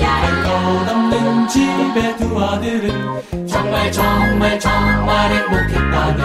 할것 0.00 0.88
없는 0.88 1.48
집의 1.48 2.16
두 2.16 2.42
아들은 2.42 3.46
정말 3.46 3.92
정말 3.92 4.58
정말 4.58 5.34
행복했다네. 5.34 6.22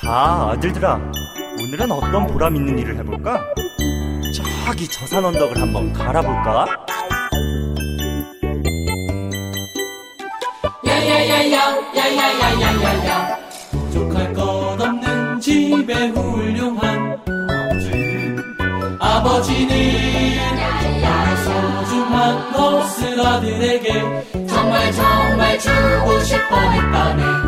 자 0.00 0.50
아들들아. 0.52 0.98
오늘은 1.60 1.92
어떤 1.92 2.26
보람 2.28 2.56
있는 2.56 2.78
일을 2.78 2.96
해볼까? 2.98 3.44
저기 4.68 4.86
저산 4.86 5.24
언덕을 5.24 5.58
한번 5.58 5.90
갈아볼까? 5.94 6.66
야야야야 10.86 11.94
야야야야야야 11.96 13.38
부족할 13.70 14.34
것 14.34 14.42
없는 14.78 15.40
집에 15.40 16.08
훌륭한 16.08 17.18
아버지는 19.00 19.68
소중한 21.44 22.52
몹쓸 22.52 23.20
아들에게 23.26 24.46
정말 24.46 24.92
정말 24.92 25.58
주고 25.58 26.20
싶어 26.20 26.56
했다네. 26.58 27.47